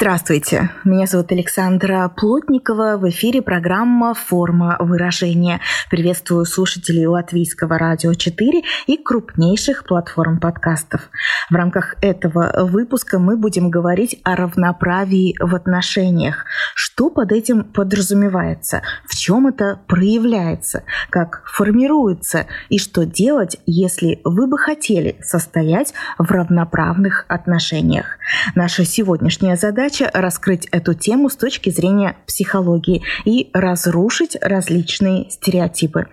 Здравствуйте, 0.00 0.70
меня 0.82 1.04
зовут 1.04 1.30
Александра 1.30 2.08
Плотникова. 2.08 2.96
В 2.96 3.06
эфире 3.10 3.42
программа 3.42 4.14
«Форма 4.14 4.78
выражения». 4.80 5.60
Приветствую 5.90 6.46
слушателей 6.46 7.04
Латвийского 7.04 7.76
радио 7.76 8.14
4 8.14 8.62
и 8.86 8.96
крупнейших 8.96 9.84
платформ 9.84 10.40
подкастов. 10.40 11.10
В 11.50 11.54
рамках 11.54 11.96
этого 12.00 12.64
выпуска 12.64 13.18
мы 13.18 13.36
будем 13.36 13.68
говорить 13.68 14.18
о 14.24 14.36
равноправии 14.36 15.36
в 15.38 15.54
отношениях. 15.54 16.46
Что 16.74 17.10
под 17.10 17.30
этим 17.30 17.62
подразумевается? 17.62 18.80
В 19.06 19.14
чем 19.14 19.48
это 19.48 19.80
проявляется? 19.86 20.84
Как 21.10 21.42
формируется? 21.44 22.46
И 22.70 22.78
что 22.78 23.04
делать, 23.04 23.58
если 23.66 24.22
вы 24.24 24.46
бы 24.46 24.56
хотели 24.56 25.18
состоять 25.20 25.92
в 26.16 26.30
равноправных 26.30 27.26
отношениях? 27.28 28.16
Наша 28.54 28.86
сегодняшняя 28.86 29.56
задача 29.56 29.89
задача 29.90 30.10
раскрыть 30.12 30.66
эту 30.70 30.94
тему 30.94 31.28
с 31.28 31.36
точки 31.36 31.70
зрения 31.70 32.16
психологии 32.26 33.02
и 33.24 33.50
разрушить 33.52 34.36
различные 34.40 35.30
стереотипы. 35.30 36.06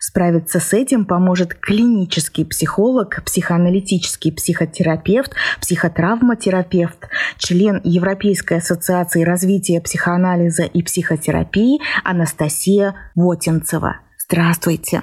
Справиться 0.00 0.58
с 0.58 0.72
этим 0.72 1.04
поможет 1.04 1.54
клинический 1.54 2.44
психолог, 2.44 3.22
психоаналитический 3.24 4.32
психотерапевт, 4.32 5.32
психотравматерапевт, 5.60 7.08
член 7.38 7.80
Европейской 7.84 8.58
ассоциации 8.58 9.22
развития 9.22 9.80
психоанализа 9.80 10.64
и 10.64 10.82
психотерапии 10.82 11.80
Анастасия 12.02 12.96
Вотинцева. 13.14 14.00
Здравствуйте. 14.18 15.02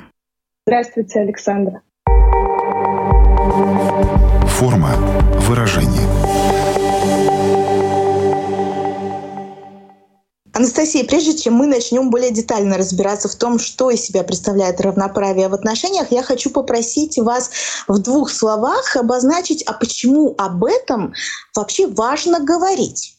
Здравствуйте, 0.67 1.21
Александра. 1.21 1.81
Форма 4.59 4.91
выражения– 5.47 6.07
Анастасия, 10.59 11.05
прежде 11.05 11.37
чем 11.37 11.53
мы 11.53 11.67
начнем 11.67 12.09
более 12.09 12.31
детально 12.31 12.77
разбираться 12.77 13.29
в 13.29 13.35
том, 13.35 13.59
что 13.59 13.91
из 13.91 14.01
себя 14.01 14.25
представляет 14.25 14.81
равноправие 14.81 15.47
в 15.47 15.53
отношениях, 15.53 16.11
я 16.11 16.21
хочу 16.21 16.49
попросить 16.49 17.17
вас 17.17 17.49
в 17.87 17.97
двух 17.99 18.29
словах 18.29 18.97
обозначить, 18.97 19.63
а 19.63 19.71
почему 19.71 20.35
об 20.37 20.65
этом 20.65 21.13
вообще 21.55 21.87
важно 21.87 22.41
говорить. 22.41 23.18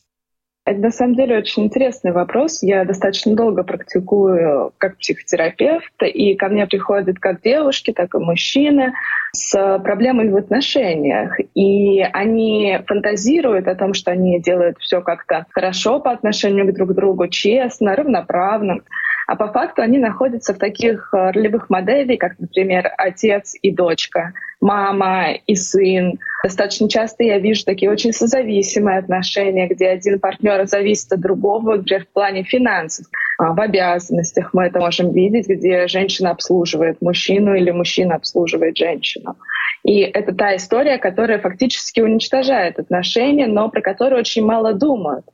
Это 0.70 0.78
на 0.82 0.90
самом 0.92 1.16
деле 1.16 1.36
очень 1.36 1.64
интересный 1.64 2.12
вопрос. 2.12 2.62
Я 2.62 2.84
достаточно 2.84 3.34
долго 3.34 3.64
практикую 3.64 4.72
как 4.78 4.98
психотерапевт, 4.98 6.00
и 6.00 6.36
ко 6.36 6.48
мне 6.48 6.64
приходят 6.64 7.18
как 7.18 7.42
девушки, 7.42 7.92
так 7.92 8.14
и 8.14 8.18
мужчины 8.18 8.92
с 9.32 9.78
проблемой 9.80 10.30
в 10.30 10.36
отношениях. 10.36 11.36
И 11.56 12.00
они 12.00 12.78
фантазируют 12.86 13.66
о 13.66 13.74
том, 13.74 13.94
что 13.94 14.12
они 14.12 14.40
делают 14.40 14.78
все 14.78 15.00
как-то 15.00 15.44
хорошо 15.50 15.98
по 15.98 16.12
отношению 16.12 16.72
друг 16.72 16.90
к 16.90 16.94
другу, 16.94 17.26
честно, 17.26 17.96
равноправно. 17.96 18.82
А 19.30 19.36
по 19.36 19.46
факту 19.46 19.82
они 19.82 19.98
находятся 19.98 20.54
в 20.54 20.58
таких 20.58 21.14
э, 21.14 21.30
ролевых 21.30 21.70
моделях, 21.70 22.18
как, 22.18 22.32
например, 22.40 22.90
отец 22.98 23.54
и 23.62 23.70
дочка, 23.70 24.32
мама 24.60 25.34
и 25.46 25.54
сын. 25.54 26.18
Достаточно 26.42 26.88
часто 26.88 27.22
я 27.22 27.38
вижу 27.38 27.64
такие 27.64 27.92
очень 27.92 28.12
созависимые 28.12 28.98
отношения, 28.98 29.68
где 29.68 29.86
один 29.86 30.18
партнер 30.18 30.66
зависит 30.66 31.12
от 31.12 31.20
другого, 31.20 31.76
например, 31.76 32.06
в 32.06 32.12
плане 32.12 32.42
финансов. 32.42 33.06
А 33.38 33.52
в 33.52 33.60
обязанностях 33.60 34.52
мы 34.52 34.64
это 34.64 34.80
можем 34.80 35.12
видеть, 35.12 35.48
где 35.48 35.86
женщина 35.86 36.32
обслуживает 36.32 37.00
мужчину 37.00 37.54
или 37.54 37.70
мужчина 37.70 38.16
обслуживает 38.16 38.76
женщину. 38.76 39.36
И 39.84 40.00
это 40.00 40.34
та 40.34 40.56
история, 40.56 40.98
которая 40.98 41.38
фактически 41.38 42.00
уничтожает 42.00 42.80
отношения, 42.80 43.46
но 43.46 43.68
про 43.68 43.80
которую 43.80 44.18
очень 44.18 44.44
мало 44.44 44.72
думают. 44.72 45.24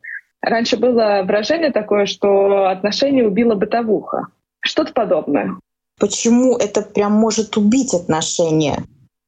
Раньше 0.42 0.76
было 0.76 1.22
выражение 1.24 1.72
такое, 1.72 2.06
что 2.06 2.68
отношения 2.68 3.24
убила 3.24 3.54
бытовуха. 3.54 4.28
Что-то 4.60 4.92
подобное. 4.92 5.56
Почему 5.98 6.56
это 6.56 6.82
прям 6.82 7.12
может 7.12 7.56
убить 7.56 7.94
отношения? 7.94 8.76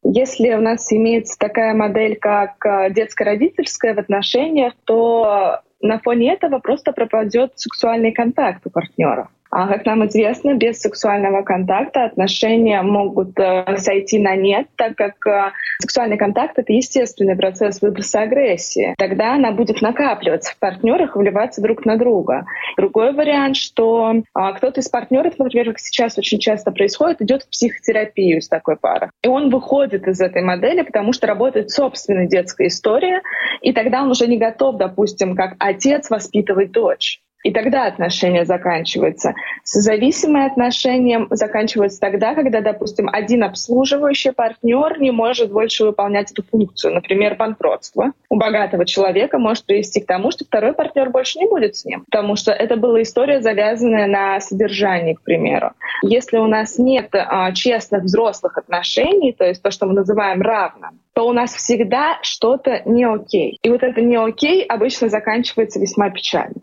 Если 0.05 0.53
у 0.55 0.61
нас 0.61 0.93
имеется 0.93 1.37
такая 1.39 1.75
модель, 1.75 2.17
как 2.17 2.65
э, 2.65 2.93
детско-родительская 2.93 3.95
в 3.95 3.99
отношениях, 3.99 4.75
то 4.85 5.61
на 5.81 5.99
фоне 5.99 6.33
этого 6.33 6.59
просто 6.61 6.93
пропадет 6.93 7.53
сексуальный 7.57 8.13
контакт 8.13 8.67
у 8.67 8.71
партнера. 8.71 9.29
А 9.51 9.67
как 9.67 9.87
нам 9.87 10.07
известно, 10.07 10.55
без 10.55 10.81
сексуального 10.81 11.43
контакта 11.43 12.05
отношения 12.05 12.83
могут 12.83 13.39
э, 13.39 13.77
сойти 13.79 14.19
на 14.19 14.37
нет, 14.37 14.69
так 14.77 14.95
как 14.97 15.27
э, 15.27 15.53
сексуальный 15.81 16.19
контакт— 16.19 16.55
это 16.59 16.73
естественный 16.73 17.37
процесс 17.37 17.81
выброса 17.81 18.21
агрессии. 18.21 18.95
Тогда 18.99 19.35
она 19.35 19.53
будет 19.53 19.81
накапливаться 19.81 20.53
в 20.53 20.59
партнерах 20.59 21.17
и 21.17 21.19
вливаться 21.19 21.63
друг 21.63 21.87
на 21.87 21.97
друга. 21.97 22.45
Другой 22.77 23.13
вариант, 23.13 23.57
что 23.57 24.13
э, 24.13 24.23
кто-то 24.57 24.81
из 24.81 24.89
партнеров, 24.89 25.39
например, 25.39 25.69
как 25.69 25.79
сейчас 25.79 26.19
очень 26.19 26.39
часто 26.39 26.71
происходит, 26.71 27.23
идет 27.23 27.43
в 27.43 27.51
психотерапию 27.51 28.43
с 28.43 28.49
такой 28.49 28.77
парой. 28.77 29.11
И 29.23 29.29
он 29.29 29.49
выходит 29.51 30.07
из 30.07 30.21
этой 30.21 30.43
модели, 30.43 30.83
потому 30.83 31.13
что 31.13 31.27
работает 31.27 31.71
собственная 31.71 32.27
детская 32.27 32.67
история, 32.67 33.23
и 33.63 33.73
тогда 33.73 34.03
он 34.03 34.11
уже 34.11 34.27
не 34.27 34.37
готов, 34.37 34.77
допустим, 34.77 35.35
как 35.35 35.55
отец 35.59 36.11
воспитывать 36.11 36.71
дочь. 36.73 37.21
И 37.45 37.53
тогда 37.53 37.87
отношения 37.87 38.45
заканчиваются. 38.45 39.35
Созависимые 39.63 40.47
отношения 40.47 41.27
заканчиваются 41.31 42.01
тогда, 42.01 42.35
когда, 42.35 42.61
допустим, 42.61 43.09
один 43.13 43.45
обслуживающий 43.45 44.33
партнер 44.33 45.01
не 45.01 45.13
может 45.13 45.53
больше 45.53 45.85
выполнять 45.85 46.33
эту 46.33 46.43
функцию. 46.43 46.95
Например, 46.95 47.37
банкротство 47.37 48.13
у 48.29 48.37
богатого 48.37 48.85
человека 48.85 49.39
может 49.39 49.67
привести 49.67 50.01
к 50.01 50.07
тому, 50.07 50.31
что 50.31 50.45
второй 50.45 50.73
партнер 50.73 51.11
больше 51.11 51.39
не 51.39 51.47
будет 51.47 51.77
с 51.77 51.85
ним, 51.85 52.05
потому 52.11 52.35
что 52.35 52.51
это 52.53 52.77
была 52.77 53.03
история, 53.03 53.41
завязанная 53.41 54.07
на 54.07 54.41
содержании, 54.41 55.15
к 55.15 55.23
примеру. 55.23 55.73
Если 56.03 56.39
у 56.39 56.47
нас 56.47 56.79
нет 56.79 57.11
а, 57.15 57.53
честных 57.53 58.03
взрослых 58.03 58.59
отношений, 58.59 59.33
то 59.33 59.45
есть 59.45 59.63
то, 59.63 59.71
что 59.71 59.87
мы 59.87 59.95
называем 59.95 60.43
равным, 60.43 61.01
то 61.15 61.27
у 61.27 61.33
нас 61.33 61.55
всегда 61.55 62.19
что-то 62.23 62.83
не 62.85 63.05
окей. 63.05 63.59
И 63.63 63.71
вот 63.71 63.83
это 63.83 64.01
не 64.01 64.17
окей 64.17 64.65
обычно 64.65 65.09
заканчивается 65.09 65.81
весьма 65.81 66.11
печально. 66.11 66.61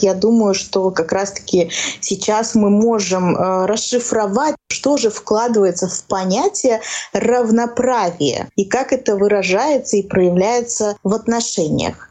Я 0.00 0.14
думаю, 0.14 0.54
что 0.54 0.90
как 0.90 1.12
раз-таки 1.12 1.70
сейчас 2.00 2.54
мы 2.54 2.68
можем 2.68 3.34
э, 3.34 3.66
расшифровать, 3.66 4.54
что 4.70 4.96
же 4.98 5.10
вкладывается 5.10 5.88
в 5.88 6.06
понятие 6.06 6.80
равноправия 7.14 8.48
и 8.56 8.66
как 8.66 8.92
это 8.92 9.16
выражается 9.16 9.96
и 9.96 10.06
проявляется 10.06 10.96
в 11.02 11.14
отношениях. 11.14 12.10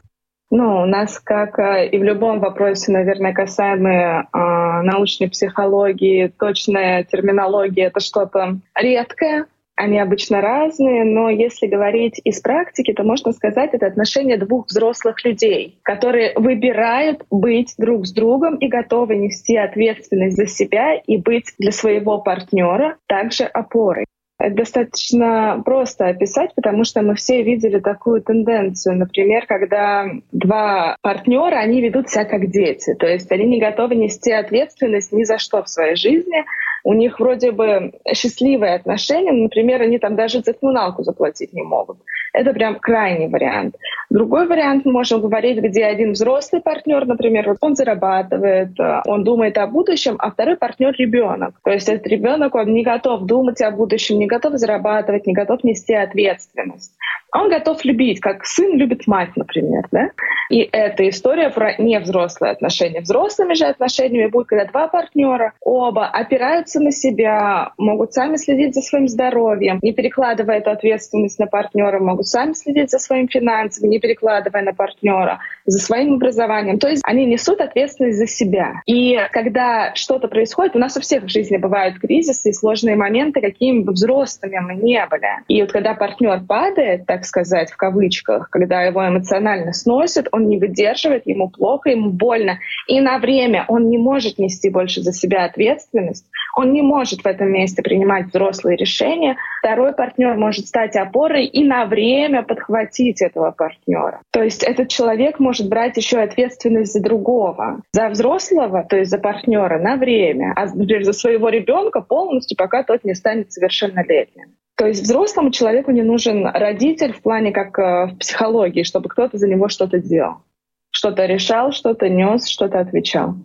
Ну, 0.50 0.82
у 0.82 0.86
нас, 0.86 1.18
как 1.18 1.58
э, 1.58 1.88
и 1.88 1.98
в 1.98 2.04
любом 2.04 2.40
вопросе, 2.40 2.92
наверное, 2.92 3.32
касаемые 3.32 4.28
э, 4.32 4.82
научной 4.82 5.28
психологии, 5.28 6.32
точная 6.38 7.04
терминология— 7.04 7.86
это 7.86 8.00
что-то 8.00 8.58
редкое, 8.74 9.46
они 9.76 10.00
обычно 10.00 10.40
разные, 10.40 11.04
но 11.04 11.28
если 11.28 11.66
говорить 11.66 12.20
из 12.24 12.40
практики, 12.40 12.92
то 12.92 13.04
можно 13.04 13.32
сказать, 13.32 13.70
это 13.74 13.86
отношение 13.86 14.38
двух 14.38 14.66
взрослых 14.66 15.22
людей, 15.24 15.78
которые 15.82 16.32
выбирают 16.34 17.24
быть 17.30 17.74
друг 17.76 18.06
с 18.06 18.12
другом 18.12 18.56
и 18.56 18.68
готовы 18.68 19.16
нести 19.16 19.56
ответственность 19.56 20.36
за 20.36 20.46
себя 20.46 20.94
и 20.94 21.18
быть 21.18 21.52
для 21.58 21.72
своего 21.72 22.18
партнера 22.18 22.96
также 23.06 23.44
опорой. 23.44 24.06
Это 24.38 24.54
достаточно 24.54 25.62
просто 25.64 26.08
описать, 26.08 26.54
потому 26.54 26.84
что 26.84 27.00
мы 27.00 27.14
все 27.14 27.42
видели 27.42 27.78
такую 27.78 28.22
тенденцию. 28.22 28.96
Например, 28.96 29.46
когда 29.46 30.06
два 30.30 30.96
партнера, 31.00 31.56
они 31.56 31.80
ведут 31.80 32.10
себя 32.10 32.26
как 32.26 32.50
дети. 32.50 32.94
То 32.94 33.06
есть 33.06 33.32
они 33.32 33.46
не 33.46 33.60
готовы 33.60 33.94
нести 33.94 34.32
ответственность 34.32 35.12
ни 35.12 35.24
за 35.24 35.38
что 35.38 35.62
в 35.62 35.70
своей 35.70 35.96
жизни, 35.96 36.44
у 36.86 36.94
них 36.94 37.18
вроде 37.18 37.50
бы 37.50 37.92
счастливые 38.14 38.76
отношения, 38.76 39.32
например, 39.32 39.82
они 39.82 39.98
там 39.98 40.14
даже 40.14 40.40
за 40.40 40.52
коммуналку 40.52 41.02
заплатить 41.02 41.52
не 41.52 41.62
могут. 41.62 41.98
Это 42.32 42.52
прям 42.52 42.76
крайний 42.78 43.26
вариант. 43.26 43.74
Другой 44.08 44.46
вариант 44.46 44.84
мы 44.84 44.92
можем 44.92 45.20
говорить, 45.20 45.58
где 45.58 45.84
один 45.84 46.12
взрослый 46.12 46.62
партнер, 46.62 47.04
например, 47.04 47.48
вот 47.48 47.56
он 47.60 47.74
зарабатывает, 47.74 48.78
э, 48.78 49.02
он 49.04 49.24
думает 49.24 49.58
о 49.58 49.66
будущем, 49.66 50.14
а 50.20 50.30
второй 50.30 50.56
партнер 50.56 50.94
ребенок. 50.96 51.54
То 51.64 51.72
есть 51.72 51.88
этот 51.88 52.06
ребенок, 52.06 52.54
он 52.54 52.72
не 52.72 52.84
готов 52.84 53.22
думать 53.22 53.60
о 53.62 53.72
будущем, 53.72 54.20
не 54.20 54.26
готов 54.26 54.52
зарабатывать, 54.54 55.26
не 55.26 55.32
готов 55.32 55.64
нести 55.64 55.94
ответственность. 55.94 56.92
Он 57.36 57.50
готов 57.50 57.84
любить, 57.84 58.20
как 58.20 58.44
сын 58.46 58.76
любит 58.76 59.06
мать, 59.06 59.30
например. 59.36 59.86
Да? 59.90 60.10
И 60.48 60.68
эта 60.72 61.08
история 61.08 61.50
про 61.50 61.74
невзрослые 61.76 62.52
отношения. 62.52 63.00
Взрослыми 63.00 63.54
же 63.54 63.64
отношениями 63.64 64.28
будет, 64.28 64.46
когда 64.48 64.64
два 64.64 64.88
партнера 64.88 65.52
оба 65.60 66.06
опираются 66.06 66.80
на 66.80 66.92
себя, 66.92 67.72
могут 67.76 68.14
сами 68.14 68.36
следить 68.36 68.74
за 68.74 68.80
своим 68.80 69.08
здоровьем, 69.08 69.78
не 69.82 69.92
перекладывая 69.92 70.58
эту 70.58 70.70
ответственность 70.70 71.38
на 71.38 71.46
партнера, 71.46 71.98
могут 71.98 72.26
сами 72.26 72.52
следить 72.54 72.90
за 72.90 72.98
своим 72.98 73.28
финансами, 73.28 73.88
не 73.88 73.98
перекладывая 73.98 74.62
на 74.62 74.72
партнера, 74.72 75.40
за 75.66 75.78
своим 75.78 76.14
образованием. 76.14 76.78
То 76.78 76.88
есть 76.88 77.02
они 77.04 77.26
несут 77.26 77.60
ответственность 77.60 78.18
за 78.18 78.26
себя. 78.26 78.82
И 78.86 79.18
когда 79.32 79.94
что-то 79.94 80.28
происходит, 80.28 80.76
у 80.76 80.78
нас 80.78 80.96
у 80.96 81.00
всех 81.00 81.24
в 81.24 81.28
жизни 81.28 81.56
бывают 81.56 81.98
кризисы 81.98 82.50
и 82.50 82.52
сложные 82.52 82.96
моменты, 82.96 83.40
какими 83.40 83.82
бы 83.82 83.92
взрослыми 83.92 84.58
мы 84.58 84.74
не 84.74 85.04
были. 85.06 85.28
И 85.48 85.60
вот 85.60 85.72
когда 85.72 85.94
партнер 85.94 86.40
падает, 86.46 87.06
так 87.06 87.25
сказать, 87.26 87.70
в 87.70 87.76
кавычках, 87.76 88.48
когда 88.50 88.82
его 88.82 89.06
эмоционально 89.06 89.72
сносит, 89.72 90.28
он 90.32 90.48
не 90.48 90.58
выдерживает, 90.58 91.26
ему 91.26 91.50
плохо, 91.50 91.90
ему 91.90 92.10
больно. 92.10 92.58
И 92.86 93.00
на 93.00 93.18
время 93.18 93.64
он 93.68 93.88
не 93.88 93.98
может 93.98 94.38
нести 94.38 94.70
больше 94.70 95.02
за 95.02 95.12
себя 95.12 95.44
ответственность, 95.44 96.26
он 96.56 96.72
не 96.72 96.82
может 96.82 97.20
в 97.20 97.26
этом 97.26 97.52
месте 97.52 97.82
принимать 97.82 98.26
взрослые 98.26 98.76
решения. 98.76 99.36
Второй 99.58 99.92
партнер 99.92 100.36
может 100.36 100.66
стать 100.66 100.96
опорой 100.96 101.44
и 101.44 101.64
на 101.64 101.84
время 101.84 102.42
подхватить 102.42 103.20
этого 103.20 103.50
партнера. 103.50 104.22
То 104.32 104.42
есть 104.42 104.62
этот 104.62 104.88
человек 104.88 105.38
может 105.38 105.68
брать 105.68 105.96
еще 105.96 106.18
ответственность 106.18 106.92
за 106.92 107.02
другого, 107.02 107.82
за 107.92 108.08
взрослого, 108.08 108.84
то 108.88 108.96
есть 108.96 109.10
за 109.10 109.18
партнера 109.18 109.78
на 109.78 109.96
время, 109.96 110.52
а, 110.56 110.66
например, 110.66 111.04
за 111.04 111.12
своего 111.12 111.48
ребенка 111.48 112.00
полностью, 112.00 112.56
пока 112.56 112.82
тот 112.82 113.04
не 113.04 113.14
станет 113.14 113.52
совершеннолетним. 113.52 114.56
То 114.76 114.86
есть 114.86 115.02
взрослому 115.02 115.50
человеку 115.50 115.90
не 115.90 116.02
нужен 116.02 116.46
родитель 116.46 117.14
в 117.14 117.22
плане 117.22 117.50
как 117.50 117.78
э, 117.78 118.06
в 118.12 118.18
психологии, 118.18 118.82
чтобы 118.82 119.08
кто-то 119.08 119.38
за 119.38 119.48
него 119.48 119.68
что-то 119.68 119.98
делал. 119.98 120.42
Что-то 120.90 121.24
решал, 121.24 121.72
что-то 121.72 122.08
нес, 122.08 122.46
что-то 122.46 122.80
отвечал. 122.80 123.36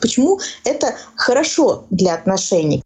Почему 0.00 0.40
это 0.64 0.96
хорошо 1.16 1.84
для 1.90 2.14
отношений? 2.14 2.82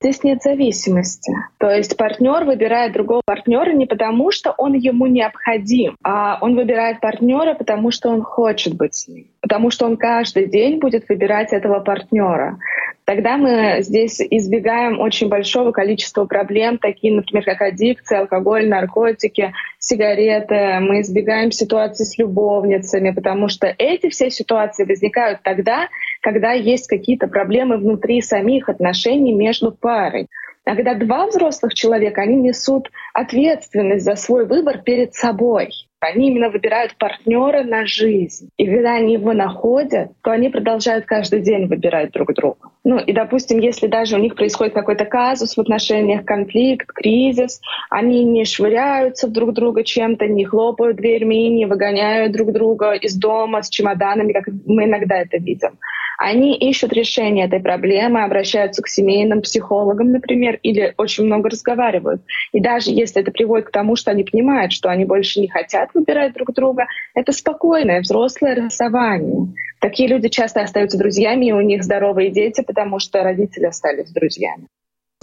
Здесь 0.00 0.22
нет 0.22 0.42
зависимости. 0.42 1.32
То 1.58 1.70
есть 1.70 1.96
партнер 1.96 2.44
выбирает 2.44 2.92
другого 2.92 3.22
партнера 3.24 3.72
не 3.72 3.86
потому, 3.86 4.30
что 4.30 4.52
он 4.52 4.74
ему 4.74 5.06
необходим, 5.06 5.96
а 6.02 6.38
он 6.40 6.54
выбирает 6.54 7.00
партнера, 7.00 7.54
потому 7.54 7.90
что 7.90 8.08
он 8.08 8.22
хочет 8.22 8.74
быть 8.74 8.94
с 8.94 9.08
ним. 9.08 9.31
Потому 9.42 9.70
что 9.70 9.86
он 9.86 9.96
каждый 9.96 10.46
день 10.46 10.78
будет 10.78 11.08
выбирать 11.08 11.52
этого 11.52 11.80
партнера 11.80 12.58
тогда 13.04 13.36
мы 13.36 13.78
здесь 13.80 14.20
избегаем 14.20 15.00
очень 15.00 15.28
большого 15.28 15.72
количества 15.72 16.24
проблем, 16.24 16.78
такие, 16.78 17.14
например, 17.14 17.44
как 17.44 17.60
аддикция, 17.60 18.20
алкоголь, 18.20 18.68
наркотики, 18.68 19.52
сигареты. 19.78 20.78
Мы 20.80 21.00
избегаем 21.00 21.50
ситуации 21.50 22.04
с 22.04 22.18
любовницами, 22.18 23.10
потому 23.10 23.48
что 23.48 23.66
эти 23.76 24.08
все 24.08 24.30
ситуации 24.30 24.84
возникают 24.84 25.42
тогда, 25.42 25.88
когда 26.20 26.52
есть 26.52 26.86
какие-то 26.86 27.26
проблемы 27.26 27.76
внутри 27.76 28.22
самих 28.22 28.68
отношений 28.68 29.32
между 29.32 29.72
парой. 29.72 30.28
А 30.64 30.76
когда 30.76 30.94
два 30.94 31.26
взрослых 31.26 31.74
человека, 31.74 32.22
они 32.22 32.36
несут 32.36 32.90
ответственность 33.14 34.04
за 34.04 34.14
свой 34.14 34.46
выбор 34.46 34.78
перед 34.78 35.12
собой. 35.12 35.70
Они 36.02 36.28
именно 36.28 36.50
выбирают 36.50 36.96
партнера 36.96 37.62
на 37.62 37.86
жизнь. 37.86 38.48
И 38.56 38.66
когда 38.66 38.94
они 38.94 39.14
его 39.14 39.32
находят, 39.32 40.10
то 40.22 40.32
они 40.32 40.48
продолжают 40.48 41.06
каждый 41.06 41.42
день 41.42 41.66
выбирать 41.66 42.10
друг 42.10 42.34
друга. 42.34 42.70
Ну 42.82 42.98
и, 42.98 43.12
допустим, 43.12 43.60
если 43.60 43.86
даже 43.86 44.16
у 44.16 44.18
них 44.18 44.34
происходит 44.34 44.74
какой-то 44.74 45.04
казус 45.04 45.56
в 45.56 45.60
отношениях, 45.60 46.24
конфликт, 46.24 46.88
кризис, 46.92 47.60
они 47.88 48.24
не 48.24 48.44
швыряются 48.44 49.28
друг 49.28 49.52
друга 49.52 49.84
чем-то, 49.84 50.26
не 50.26 50.44
хлопают 50.44 50.96
дверьми, 50.96 51.48
не 51.48 51.66
выгоняют 51.66 52.32
друг 52.32 52.52
друга 52.52 52.94
из 52.94 53.16
дома 53.16 53.62
с 53.62 53.68
чемоданами, 53.68 54.32
как 54.32 54.48
мы 54.66 54.84
иногда 54.84 55.18
это 55.18 55.36
видим. 55.36 55.78
Они 56.18 56.56
ищут 56.56 56.92
решение 56.92 57.46
этой 57.46 57.58
проблемы, 57.58 58.22
обращаются 58.22 58.80
к 58.80 58.86
семейным 58.86 59.42
психологам, 59.42 60.12
например, 60.12 60.58
или 60.62 60.94
очень 60.96 61.24
много 61.24 61.50
разговаривают. 61.50 62.22
И 62.52 62.60
даже 62.60 62.90
если 62.90 63.22
это 63.22 63.32
приводит 63.32 63.66
к 63.66 63.72
тому, 63.72 63.96
что 63.96 64.12
они 64.12 64.22
понимают, 64.22 64.72
что 64.72 64.88
они 64.88 65.04
больше 65.04 65.40
не 65.40 65.48
хотят 65.48 65.90
выбирать 65.94 66.34
друг 66.34 66.52
друга, 66.52 66.86
это 67.14 67.32
спокойное 67.32 68.00
взрослое 68.00 68.54
расставание. 68.54 69.48
Такие 69.80 70.08
люди 70.08 70.28
часто 70.28 70.62
остаются 70.62 70.98
друзьями, 70.98 71.46
и 71.46 71.52
у 71.52 71.60
них 71.60 71.82
здоровые 71.84 72.30
дети, 72.30 72.62
потому 72.62 72.98
что 72.98 73.22
родители 73.22 73.66
остались 73.66 74.10
друзьями 74.10 74.68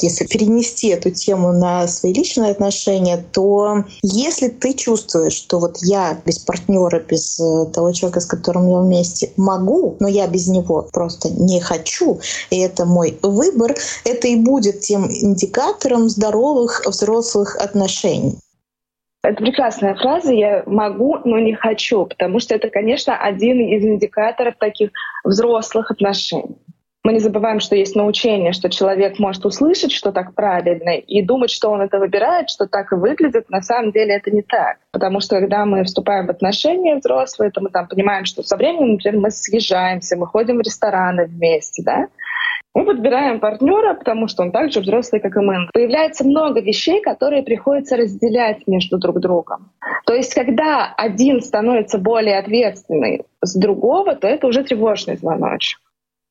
если 0.03 0.25
перенести 0.25 0.87
эту 0.87 1.11
тему 1.11 1.51
на 1.51 1.87
свои 1.87 2.13
личные 2.13 2.51
отношения, 2.51 3.23
то 3.31 3.83
если 4.01 4.47
ты 4.47 4.73
чувствуешь, 4.73 5.33
что 5.33 5.59
вот 5.59 5.77
я 5.81 6.19
без 6.25 6.39
партнера, 6.39 6.99
без 6.99 7.39
э, 7.39 7.65
того 7.73 7.91
человека, 7.91 8.21
с 8.21 8.25
которым 8.25 8.69
я 8.69 8.79
вместе 8.79 9.31
могу, 9.37 9.97
но 9.99 10.07
я 10.07 10.27
без 10.27 10.47
него 10.47 10.87
просто 10.91 11.29
не 11.29 11.59
хочу, 11.59 12.19
и 12.49 12.59
это 12.59 12.85
мой 12.85 13.17
выбор, 13.21 13.75
это 14.05 14.27
и 14.27 14.35
будет 14.35 14.81
тем 14.81 15.09
индикатором 15.09 16.09
здоровых 16.09 16.83
взрослых 16.85 17.55
отношений. 17.57 18.37
Это 19.21 19.43
прекрасная 19.43 19.95
фраза 19.95 20.33
«я 20.33 20.63
могу, 20.65 21.17
но 21.25 21.39
не 21.39 21.53
хочу», 21.53 22.05
потому 22.05 22.39
что 22.39 22.55
это, 22.55 22.69
конечно, 22.69 23.17
один 23.17 23.59
из 23.59 23.83
индикаторов 23.83 24.55
таких 24.57 24.91
взрослых 25.25 25.91
отношений. 25.91 26.57
Мы 27.03 27.13
не 27.13 27.19
забываем, 27.19 27.61
что 27.61 27.75
есть 27.75 27.95
научение, 27.95 28.51
что 28.51 28.69
человек 28.69 29.19
может 29.19 29.45
услышать, 29.45 29.91
что 29.91 30.11
так 30.11 30.35
правильно, 30.35 30.97
и 30.97 31.21
думать, 31.21 31.49
что 31.49 31.69
он 31.69 31.81
это 31.81 31.97
выбирает, 31.97 32.49
что 32.49 32.67
так 32.67 32.91
и 32.91 32.95
выглядит. 32.95 33.49
На 33.49 33.61
самом 33.61 33.91
деле 33.91 34.15
это 34.15 34.31
не 34.31 34.41
так. 34.41 34.77
Потому 34.91 35.21
что 35.21 35.39
когда 35.39 35.65
мы 35.65 35.85
вступаем 35.85 36.27
в 36.27 36.29
отношения 36.29 36.97
взрослые, 36.97 37.51
то 37.51 37.61
мы 37.61 37.69
там 37.69 37.87
понимаем, 37.87 38.25
что 38.25 38.43
со 38.43 38.57
временем, 38.57 38.93
например, 38.93 39.19
мы 39.21 39.31
съезжаемся, 39.31 40.17
мы 40.17 40.27
ходим 40.27 40.57
в 40.57 40.61
рестораны 40.61 41.25
вместе, 41.25 41.83
да, 41.83 42.07
мы 42.79 42.85
подбираем 42.85 43.39
партнера, 43.39 43.93
потому 43.93 44.27
что 44.27 44.43
он 44.43 44.51
также 44.51 44.79
взрослый, 44.79 45.21
как 45.21 45.35
и 45.35 45.39
мы. 45.39 45.67
Появляется 45.73 46.25
много 46.25 46.61
вещей, 46.61 47.01
которые 47.01 47.43
приходится 47.43 47.97
разделять 47.97 48.67
между 48.67 48.97
друг 48.97 49.19
другом. 49.19 49.71
То 50.05 50.13
есть, 50.13 50.33
когда 50.33 50.93
один 50.95 51.41
становится 51.41 51.97
более 51.97 52.39
ответственный 52.39 53.23
с 53.41 53.55
другого, 53.59 54.15
то 54.15 54.27
это 54.27 54.47
уже 54.47 54.63
тревожный 54.63 55.17
звоночек 55.17 55.79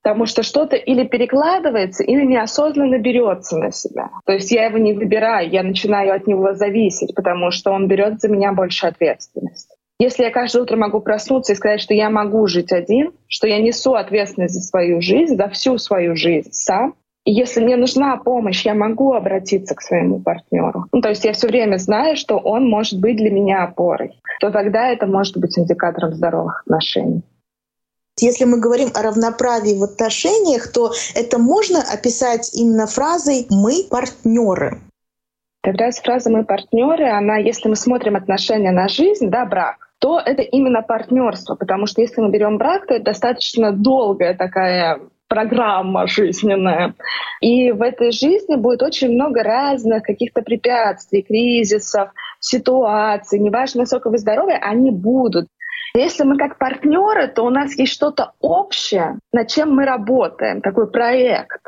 потому 0.00 0.24
что 0.24 0.42
что-то 0.42 0.76
или 0.76 1.04
перекладывается, 1.06 2.02
или 2.02 2.24
неосознанно 2.24 2.98
берется 2.98 3.58
на 3.58 3.72
себя. 3.72 4.08
То 4.24 4.32
есть 4.32 4.50
я 4.50 4.64
его 4.64 4.78
не 4.78 4.94
выбираю, 4.94 5.50
я 5.50 5.62
начинаю 5.62 6.14
от 6.14 6.26
него 6.26 6.54
зависеть, 6.54 7.14
потому 7.14 7.50
что 7.50 7.72
он 7.72 7.88
берет 7.88 8.18
за 8.20 8.28
меня 8.28 8.54
больше 8.54 8.86
ответственности. 8.86 9.77
Если 10.00 10.22
я 10.22 10.30
каждое 10.30 10.62
утро 10.62 10.76
могу 10.76 11.00
проснуться 11.00 11.52
и 11.52 11.56
сказать, 11.56 11.80
что 11.80 11.92
я 11.92 12.08
могу 12.08 12.46
жить 12.46 12.72
один, 12.72 13.12
что 13.26 13.48
я 13.48 13.60
несу 13.60 13.94
ответственность 13.94 14.54
за 14.54 14.60
свою 14.60 15.00
жизнь, 15.00 15.36
за 15.36 15.48
всю 15.48 15.76
свою 15.78 16.14
жизнь 16.14 16.50
сам, 16.52 16.94
и 17.24 17.32
если 17.32 17.60
мне 17.60 17.76
нужна 17.76 18.16
помощь, 18.16 18.64
я 18.64 18.74
могу 18.74 19.12
обратиться 19.12 19.74
к 19.74 19.82
своему 19.82 20.20
партнеру. 20.20 20.86
Ну, 20.92 21.00
то 21.00 21.08
есть 21.08 21.24
я 21.24 21.32
все 21.32 21.48
время 21.48 21.76
знаю, 21.78 22.17
что 22.17 22.38
он 22.38 22.69
может 22.70 23.00
быть 23.00 23.17
для 23.17 23.31
меня 23.31 23.64
опорой, 23.64 24.20
то 24.40 24.50
тогда 24.50 24.88
это 24.88 25.06
может 25.06 25.36
быть 25.36 25.58
индикатором 25.58 26.14
здоровых 26.14 26.62
отношений. 26.62 27.22
Если 28.20 28.44
мы 28.44 28.60
говорим 28.60 28.88
о 28.94 29.02
равноправии 29.02 29.78
в 29.78 29.82
отношениях, 29.82 30.72
то 30.72 30.93
это 31.14 31.38
можно 31.38 31.81
описать 31.82 32.55
именно 32.55 32.86
фразой 32.86 33.46
«мы 33.50 33.84
партнеры». 33.90 34.78
Раз 35.64 35.98
фраза 35.98 36.31
«мы 36.31 36.44
партнеры», 36.44 37.10
она, 37.10 37.36
если 37.36 37.69
мы 37.69 37.76
смотрим 37.76 38.17
отношения 38.17 38.70
на 38.70 38.88
жизнь, 38.88 39.28
да, 39.28 39.44
брак, 39.44 39.87
то 39.98 40.20
это 40.20 40.43
именно 40.43 40.82
партнерство, 40.82 41.55
потому 41.55 41.86
что 41.86 42.00
если 42.00 42.20
мы 42.20 42.31
берем 42.31 42.58
брак, 42.58 42.86
то 42.86 42.94
это 42.94 43.05
достаточно 43.05 43.72
долгая 43.72 44.34
такая 44.34 45.00
программа 45.28 46.06
жизненная. 46.06 46.94
И 47.40 47.70
в 47.70 47.82
этой 47.82 48.12
жизни 48.12 48.56
будет 48.56 48.82
очень 48.82 49.12
много 49.12 49.43
разных 49.43 50.02
каких-то 50.02 50.43
препятствий, 50.43 51.22
кризисов, 51.22 52.10
ситуаций, 52.40 53.38
неважно, 53.38 53.81
насколько 53.81 54.10
вы 54.10 54.19
здоровы, 54.19 54.52
они 54.52 54.90
будут. 54.90 55.48
Если 55.94 56.24
мы 56.24 56.36
как 56.36 56.58
партнеры, 56.58 57.28
то 57.28 57.43
у 57.43 57.50
нас 57.50 57.76
есть 57.76 57.93
что-то 57.93 58.32
общее, 58.40 59.19
над 59.32 59.48
чем 59.48 59.74
мы 59.74 59.84
работаем, 59.84 60.60
такой 60.60 60.90
проект. 60.90 61.62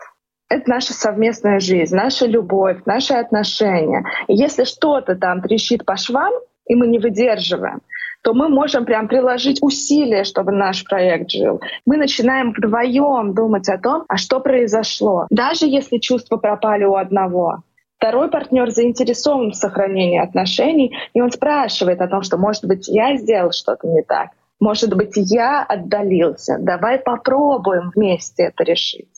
Это 0.48 0.68
наша 0.68 0.92
совместная 0.92 1.60
жизнь, 1.60 1.94
наша 1.94 2.26
любовь, 2.26 2.78
наши 2.84 3.14
отношения. 3.14 4.04
И 4.26 4.34
если 4.34 4.64
что-то 4.64 5.14
там 5.14 5.42
трещит 5.42 5.84
по 5.84 5.96
швам, 5.96 6.32
и 6.66 6.74
мы 6.74 6.86
не 6.86 6.98
выдерживаем, 6.98 7.80
то 8.22 8.34
мы 8.34 8.48
можем 8.48 8.84
прям 8.84 9.08
приложить 9.08 9.58
усилия, 9.62 10.24
чтобы 10.24 10.52
наш 10.52 10.84
проект 10.84 11.30
жил. 11.30 11.60
Мы 11.86 11.96
начинаем 11.96 12.52
вдвоем 12.52 13.34
думать 13.34 13.68
о 13.68 13.78
том, 13.78 14.04
а 14.08 14.16
что 14.16 14.40
произошло. 14.40 15.26
Даже 15.30 15.66
если 15.66 15.98
чувства 15.98 16.36
пропали 16.36 16.84
у 16.84 16.96
одного, 16.96 17.62
Второй 18.00 18.30
партнер 18.30 18.70
заинтересован 18.70 19.50
в 19.50 19.56
сохранении 19.56 20.18
отношений, 20.18 20.96
и 21.12 21.20
он 21.20 21.30
спрашивает 21.30 22.00
о 22.00 22.08
том, 22.08 22.22
что, 22.22 22.38
может 22.38 22.64
быть, 22.64 22.88
я 22.88 23.18
сделал 23.18 23.52
что-то 23.52 23.86
не 23.88 24.02
так, 24.02 24.30
может 24.58 24.96
быть, 24.96 25.12
я 25.16 25.62
отдалился, 25.62 26.56
давай 26.58 26.98
попробуем 26.98 27.92
вместе 27.94 28.44
это 28.44 28.64
решить. 28.64 29.10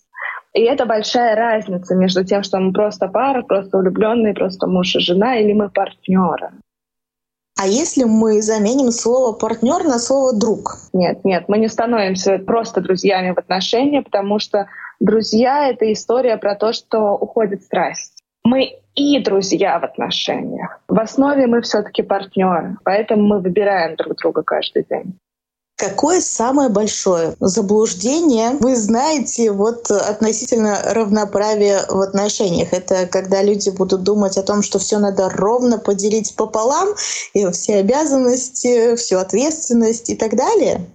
И 0.53 0.63
это 0.63 0.85
большая 0.85 1.37
разница 1.37 1.95
между 1.95 2.25
тем, 2.25 2.43
что 2.43 2.59
мы 2.59 2.73
просто 2.73 3.07
пара, 3.07 3.43
просто 3.43 3.79
влюбленные, 3.79 4.35
просто 4.35 4.67
муж 4.67 4.97
и 4.97 4.99
жена, 4.99 5.37
или 5.37 5.53
мы 5.53 5.71
партнеры. 5.71 6.51
А 7.63 7.67
если 7.69 8.03
мы 8.03 8.43
заменим 8.43 8.91
слово 8.91 9.33
партнер 9.37 9.85
на 9.85 10.01
слово 10.01 10.37
друг? 10.37 10.79
Нет, 10.93 11.25
нет, 11.25 11.45
мы 11.47 11.59
не 11.59 11.69
становимся 11.69 12.39
просто 12.39 12.81
друзьями 12.81 13.31
в 13.31 13.39
отношениях, 13.39 14.05
потому 14.05 14.41
что 14.41 14.67
друзья— 14.99 15.69
это 15.71 15.93
история 15.93 16.39
про 16.39 16.57
то, 16.57 16.73
что 16.73 17.13
уходит 17.13 17.63
страсть. 17.63 18.25
Мы 18.43 18.81
и 18.97 19.23
друзья 19.23 19.79
в 19.79 19.85
отношениях. 19.85 20.81
В 20.89 20.99
основе 20.99 21.47
мы 21.47 21.61
все-таки 21.61 22.03
партнеры, 22.03 22.79
поэтому 22.83 23.23
мы 23.23 23.39
выбираем 23.39 23.95
друг 23.95 24.17
друга 24.17 24.43
каждый 24.43 24.85
день. 24.91 25.17
Какое 25.83 26.21
самое 26.21 26.69
большое 26.69 27.35
заблуждение 27.41 28.51
вы 28.61 28.77
знаете 28.77 29.51
вот 29.51 29.91
относительно 29.91 30.81
равноправия 30.85 31.85
в 31.89 32.01
отношениях? 32.01 32.73
Это 32.73 33.09
когда 33.09 33.43
люди 33.43 33.71
будут 33.71 34.05
думать 34.05 34.39
о 34.39 34.45
том, 34.45 34.63
что 34.63 34.79
все 34.79 35.01
надо 35.01 35.29
ровно 35.29 35.79
поделить 35.79 36.37
пополам, 36.37 36.91
и 37.35 37.51
все 37.51 37.79
обязанности, 37.79 38.95
всю 38.95 39.17
ответственность 39.17 40.09
и 40.09 40.15
так 40.15 40.37
далее? 40.37 40.87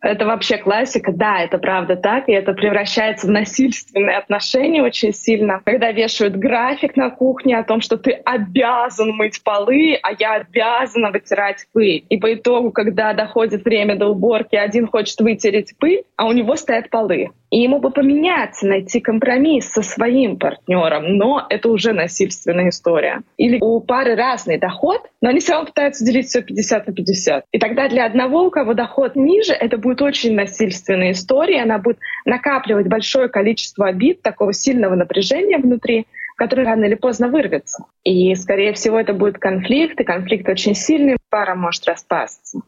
Это 0.00 0.26
вообще 0.26 0.58
классика, 0.58 1.12
да, 1.12 1.40
это 1.40 1.58
правда 1.58 1.96
так, 1.96 2.28
и 2.28 2.32
это 2.32 2.52
превращается 2.52 3.26
в 3.26 3.30
насильственные 3.30 4.16
отношения 4.16 4.82
очень 4.82 5.12
сильно, 5.12 5.60
когда 5.64 5.90
вешают 5.90 6.36
график 6.36 6.96
на 6.96 7.10
кухне 7.10 7.58
о 7.58 7.64
том, 7.64 7.80
что 7.80 7.96
ты 7.96 8.12
обязан 8.12 9.10
мыть 9.10 9.42
полы, 9.42 9.98
а 10.02 10.12
я 10.18 10.34
обязана 10.34 11.10
вытирать 11.10 11.66
пыль. 11.72 12.04
И 12.08 12.18
по 12.18 12.32
итогу, 12.32 12.70
когда 12.70 13.12
доходит 13.12 13.64
время 13.64 13.96
до 13.96 14.06
уборки, 14.08 14.56
один 14.56 14.86
хочет 14.86 15.20
вытереть 15.20 15.74
пыль, 15.78 16.04
а 16.16 16.26
у 16.26 16.32
него 16.32 16.54
стоят 16.56 16.90
полы. 16.90 17.30
И 17.50 17.60
ему 17.62 17.80
бы 17.80 17.90
поменяться, 17.90 18.66
найти 18.66 19.00
компромисс 19.00 19.70
со 19.70 19.82
своим 19.82 20.36
партнером, 20.36 21.16
но 21.16 21.46
это 21.48 21.70
уже 21.70 21.92
насильственная 21.92 22.68
история. 22.68 23.22
Или 23.38 23.58
у 23.60 23.80
пары 23.80 24.16
разный 24.16 24.58
доход, 24.58 25.00
но 25.22 25.30
они 25.30 25.40
все 25.40 25.52
равно 25.52 25.68
пытаются 25.68 26.04
делить 26.04 26.26
все 26.26 26.42
50 26.42 26.86
на 26.86 26.92
50. 26.92 27.44
И 27.50 27.58
тогда 27.58 27.88
для 27.88 28.04
одного, 28.04 28.44
у 28.44 28.50
кого 28.50 28.74
доход 28.74 29.16
ниже, 29.16 29.54
это 29.54 29.78
будет 29.78 29.87
очень 29.94 30.34
насильственная 30.34 31.12
история, 31.12 31.62
она 31.62 31.78
будет 31.78 31.98
накапливать 32.24 32.86
большое 32.86 33.28
количество 33.28 33.86
обид, 33.86 34.22
такого 34.22 34.52
сильного 34.52 34.94
напряжения 34.94 35.58
внутри, 35.58 36.06
который 36.36 36.64
рано 36.64 36.84
или 36.84 36.94
поздно 36.94 37.28
вырвется. 37.28 37.84
И, 38.04 38.34
скорее 38.34 38.72
всего, 38.72 38.98
это 38.98 39.12
будет 39.12 39.38
конфликт, 39.38 40.00
и 40.00 40.04
конфликт 40.04 40.48
очень 40.48 40.74
сильный, 40.74 41.16
пара 41.30 41.54
может 41.54 41.86
распасться 41.86 42.62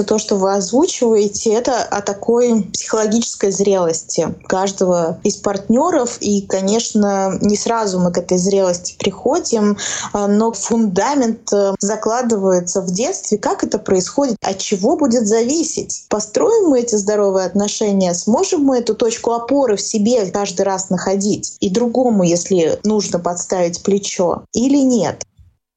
все 0.00 0.04
то, 0.06 0.18
что 0.18 0.36
вы 0.36 0.54
озвучиваете, 0.54 1.52
это 1.52 1.82
о 1.82 2.00
такой 2.00 2.62
психологической 2.72 3.50
зрелости 3.50 4.34
каждого 4.46 5.18
из 5.24 5.36
партнеров. 5.36 6.16
И, 6.20 6.46
конечно, 6.46 7.38
не 7.42 7.56
сразу 7.56 7.98
мы 7.98 8.10
к 8.10 8.16
этой 8.16 8.38
зрелости 8.38 8.96
приходим, 8.98 9.76
а, 10.12 10.26
но 10.26 10.52
фундамент 10.52 11.52
э, 11.52 11.74
закладывается 11.80 12.80
в 12.80 12.90
детстве. 12.90 13.36
Как 13.36 13.62
это 13.62 13.78
происходит? 13.78 14.36
От 14.40 14.56
чего 14.58 14.96
будет 14.96 15.26
зависеть? 15.26 16.06
Построим 16.08 16.70
мы 16.70 16.80
эти 16.80 16.94
здоровые 16.94 17.44
отношения? 17.44 18.14
Сможем 18.14 18.62
мы 18.62 18.78
эту 18.78 18.94
точку 18.94 19.32
опоры 19.32 19.76
в 19.76 19.82
себе 19.82 20.26
каждый 20.26 20.62
раз 20.62 20.88
находить? 20.88 21.56
И 21.60 21.68
другому, 21.68 22.22
если 22.22 22.78
нужно 22.84 23.18
подставить 23.18 23.82
плечо? 23.82 24.44
Или 24.54 24.78
нет? 24.78 25.22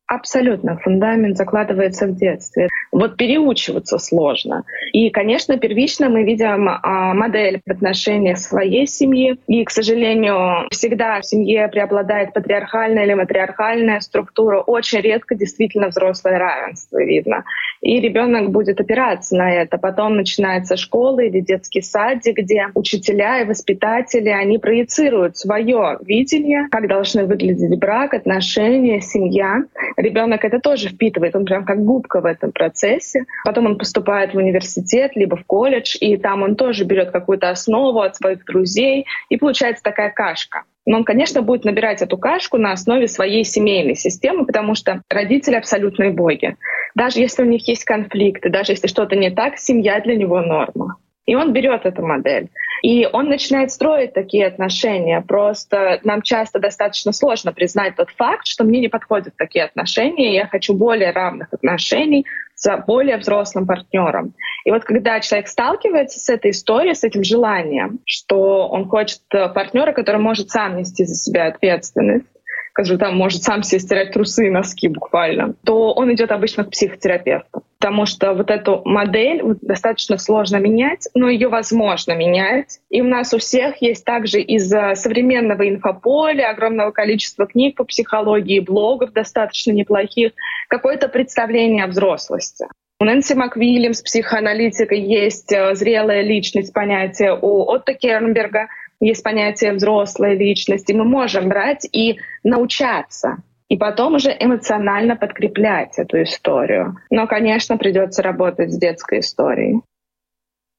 Абсолютно. 0.08 0.78
Фундамент 0.78 1.38
закладывается 1.38 2.08
в 2.08 2.16
детстве. 2.16 2.68
Вот 2.92 3.16
переучиваться 3.16 3.98
сложно. 3.98 4.64
И, 4.92 5.10
конечно, 5.10 5.58
первично 5.58 6.10
мы 6.10 6.24
видим 6.24 6.68
а, 6.70 7.14
модель 7.14 7.62
в 7.66 7.72
отношениях 7.72 8.38
своей 8.38 8.86
семьи. 8.86 9.38
И, 9.48 9.64
к 9.64 9.72
сожалению, 9.72 10.68
всегда 10.72 11.22
в 11.22 11.26
семье 11.26 11.70
преобладает 11.70 12.34
патриархальная 12.34 13.06
или 13.06 13.14
матриархальная 13.14 14.02
структура. 14.02 14.62
Очень 14.62 15.00
редко 15.00 15.36
действительно 15.36 15.88
взрослое 15.88 16.38
равенство 16.38 17.02
видно. 17.02 17.46
И 17.82 18.00
ребенок 18.02 18.52
будет 18.52 18.82
опираться 18.82 19.36
на 19.38 19.52
это. 19.54 19.78
Потом 19.78 20.18
начинается 20.18 20.76
школа 20.76 21.22
или 21.22 21.40
детский 21.40 21.82
садик, 21.82 22.38
где 22.38 22.68
учителя 22.76 23.42
и 23.42 23.46
воспитатели, 23.46 24.30
они 24.30 24.58
проецируют 24.58 25.38
свое 25.38 25.98
видение, 26.02 26.68
как 26.70 26.88
должны 26.88 27.26
выглядеть 27.26 27.80
брак, 27.80 28.14
отношения, 28.14 29.00
семья 29.02 29.64
ребенок 30.04 30.46
это 30.46 30.60
тоже 30.60 30.90
впитывает, 30.90 31.36
он 31.36 31.46
прям 31.46 31.66
как 31.66 31.84
губка 31.84 32.22
в 32.22 32.26
этом 32.26 32.52
процессе. 32.52 33.26
Потом 33.44 33.66
он 33.66 33.78
поступает 33.78 34.34
в 34.34 34.38
университет, 34.38 35.12
либо 35.16 35.36
в 35.36 35.46
колледж, 35.46 35.98
и 36.00 36.18
там 36.18 36.44
он 36.44 36.56
тоже 36.56 36.84
берет 36.84 37.12
какую-то 37.12 37.50
основу 37.50 38.02
от 38.02 38.16
своих 38.16 38.46
друзей, 38.46 39.06
и 39.30 39.38
получается 39.38 39.84
такая 39.84 40.12
кашка. 40.12 40.64
Но 40.86 40.98
он, 40.98 41.04
конечно, 41.06 41.42
будет 41.42 41.64
набирать 41.64 42.02
эту 42.02 42.18
кашку 42.18 42.58
на 42.58 42.74
основе 42.74 43.08
своей 43.08 43.46
семейной 43.46 43.96
системы, 43.96 44.46
потому 44.46 44.76
что 44.76 45.02
родители 45.10 45.56
абсолютные 45.56 46.12
боги. 46.12 46.58
Даже 46.94 47.20
если 47.20 47.44
у 47.44 47.46
них 47.46 47.68
есть 47.68 47.86
конфликты, 47.86 48.50
даже 48.50 48.74
если 48.74 48.88
что-то 48.88 49.16
не 49.16 49.32
так, 49.32 49.58
семья 49.58 50.02
для 50.02 50.16
него 50.16 50.42
норма. 50.42 50.98
И 51.26 51.36
он 51.36 51.54
берет 51.54 51.86
эту 51.86 52.02
модель. 52.02 52.50
И 52.82 53.08
он 53.12 53.30
начинает 53.30 53.72
строить 53.72 54.14
такие 54.14 54.46
отношения. 54.46 55.22
Просто 55.22 56.02
нам 56.04 56.22
часто 56.22 56.60
достаточно 56.60 57.14
сложно 57.14 57.54
признать 57.54 57.96
тот 57.96 58.10
факт, 58.10 58.46
что 58.46 58.66
мне 58.66 58.82
не 58.82 58.90
подходят 58.90 59.34
такие 59.38 59.64
отношения, 59.64 60.36
я 60.36 60.48
хочу 60.48 60.74
более 60.74 61.12
равных 61.12 61.54
отношений 61.54 62.26
с 62.56 62.84
более 62.86 63.18
взрослым 63.18 63.66
партнером. 63.66 64.34
И 64.66 64.72
вот 64.72 64.84
когда 64.84 65.20
человек 65.22 65.48
сталкивается 65.48 66.20
с 66.20 66.30
этой 66.30 66.52
историей, 66.52 66.94
с 66.94 67.04
этим 67.04 67.24
желанием, 67.24 68.00
что 68.06 68.68
он 68.68 68.88
хочет 68.88 69.22
партнера, 69.30 69.94
который 69.94 70.22
может 70.22 70.50
сам 70.50 70.78
нести 70.78 71.06
за 71.06 71.16
себя 71.16 71.48
ответственность, 71.48 72.28
который 72.74 72.98
там 72.98 73.16
может 73.16 73.44
сам 73.44 73.64
себе 73.64 73.80
стирать 73.80 74.12
трусы 74.12 74.48
и 74.48 74.50
носки 74.50 74.88
буквально, 74.88 75.54
то 75.64 75.94
он 75.94 76.12
идет 76.14 76.32
обычно 76.32 76.66
к 76.66 76.72
психотерапевту. 76.72 77.64
Потому 77.80 78.06
что 78.06 78.34
вот 78.34 78.50
эту 78.50 78.82
модель 78.86 79.44
достаточно 79.62 80.18
сложно 80.18 80.58
менять, 80.58 81.08
но 81.14 81.30
ее 81.30 81.50
возможно 81.50 82.14
менять. 82.14 82.80
И 82.90 83.02
у 83.02 83.06
нас 83.06 83.34
у 83.34 83.38
всех 83.38 83.82
есть 83.82 84.06
также 84.06 84.42
из-за 84.42 84.96
современного 84.96 85.68
инфополя, 85.70 86.50
огромного 86.50 86.92
количества 86.92 87.46
книг 87.46 87.76
по 87.76 87.84
психологии, 87.84 88.60
блогов 88.60 89.14
достаточно 89.14 89.72
неплохих, 89.72 90.32
какое-то 90.68 91.10
представление 91.10 91.84
о 91.84 91.88
взрослости. 91.88 92.66
У 93.00 93.06
Нэнси 93.06 93.34
МакВильямс, 93.34 94.02
психоаналитика, 94.02 94.96
есть 94.96 95.52
э, 95.52 95.76
зрелая 95.76 96.22
личность, 96.22 96.74
понятие 96.74 97.38
у 97.40 97.70
Отто 97.70 97.94
Кернберга— 97.94 98.68
есть 99.04 99.24
понятие 99.24 99.74
взрослой 99.74 100.36
личности, 100.38 100.94
мы 100.94 101.04
можем 101.04 101.50
брать 101.50 101.88
и 101.92 102.20
научаться 102.44 103.38
и 103.70 103.78
потом 103.78 104.16
уже 104.16 104.36
эмоционально 104.40 105.16
подкреплять 105.16 105.98
эту 105.98 106.22
историю. 106.22 106.98
Но, 107.10 107.26
конечно, 107.26 107.76
придется 107.78 108.22
работать 108.22 108.72
с 108.72 108.78
детской 108.78 109.22
историей. 109.22 109.82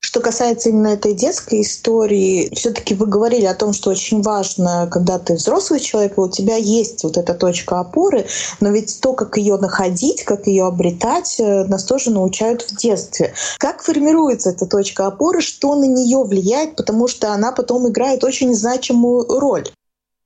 Что 0.05 0.21
касается 0.21 0.69
именно 0.69 0.89
этой 0.89 1.15
детской 1.15 1.63
истории, 1.63 2.55
все-таки 2.55 2.95
вы 2.95 3.07
говорили 3.07 3.47
о 3.47 3.55
том, 3.55 3.73
что 3.73 3.89
очень 3.89 4.21
важно, 4.21 4.87
когда 4.93 5.19
ты 5.19 5.33
взрослый 5.33 5.81
человек, 5.81 6.19
и 6.19 6.21
у 6.21 6.29
тебя 6.29 6.57
есть 6.57 7.05
вот 7.05 7.17
эта 7.17 7.33
точка 7.33 7.81
опоры, 7.81 8.27
но 8.61 8.69
ведь 8.69 9.01
то, 9.01 9.15
как 9.15 9.39
ее 9.39 9.57
находить, 9.57 10.23
как 10.25 10.47
ее 10.47 10.67
обретать, 10.67 11.41
э, 11.41 11.65
нас 11.65 11.85
тоже 11.85 12.11
научают 12.11 12.61
в 12.61 12.77
детстве. 12.77 13.33
Как 13.57 13.83
формируется 13.83 14.51
эта 14.51 14.67
точка 14.67 15.07
опоры, 15.07 15.41
что 15.41 15.75
на 15.75 15.87
нее 15.87 16.23
влияет, 16.23 16.77
потому 16.77 17.09
что 17.09 17.33
она 17.33 17.53
потом 17.53 17.89
играет 17.89 18.25
очень 18.25 18.55
значимую 18.55 19.25
роль. 19.27 19.65